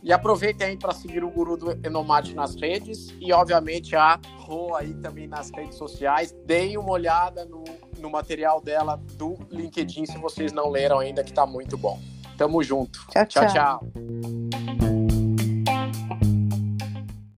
E 0.05 0.13
aproveitem 0.13 0.67
aí 0.67 0.77
para 0.77 0.93
seguir 0.93 1.23
o 1.23 1.29
Guru 1.29 1.57
do 1.57 1.71
Enomad 1.85 2.31
nas 2.33 2.55
redes 2.55 3.13
e, 3.19 3.33
obviamente, 3.33 3.95
a 3.95 4.19
Rô 4.38 4.75
aí 4.75 4.93
também 4.93 5.27
nas 5.27 5.49
redes 5.49 5.75
sociais. 5.77 6.31
Deem 6.45 6.77
uma 6.77 6.91
olhada 6.91 7.43
no 7.45 7.63
no 7.99 8.10
material 8.10 8.62
dela 8.62 8.99
do 9.13 9.38
LinkedIn, 9.51 10.05
se 10.05 10.17
vocês 10.17 10.51
não 10.51 10.69
leram 10.69 10.99
ainda, 10.99 11.23
que 11.23 11.34
tá 11.34 11.45
muito 11.45 11.77
bom. 11.77 11.99
Tamo 12.38 12.62
junto. 12.62 12.99
tchau. 13.12 13.25
tchau. 13.25 13.47
tchau. 13.47 13.79
tchau. 13.89 15.04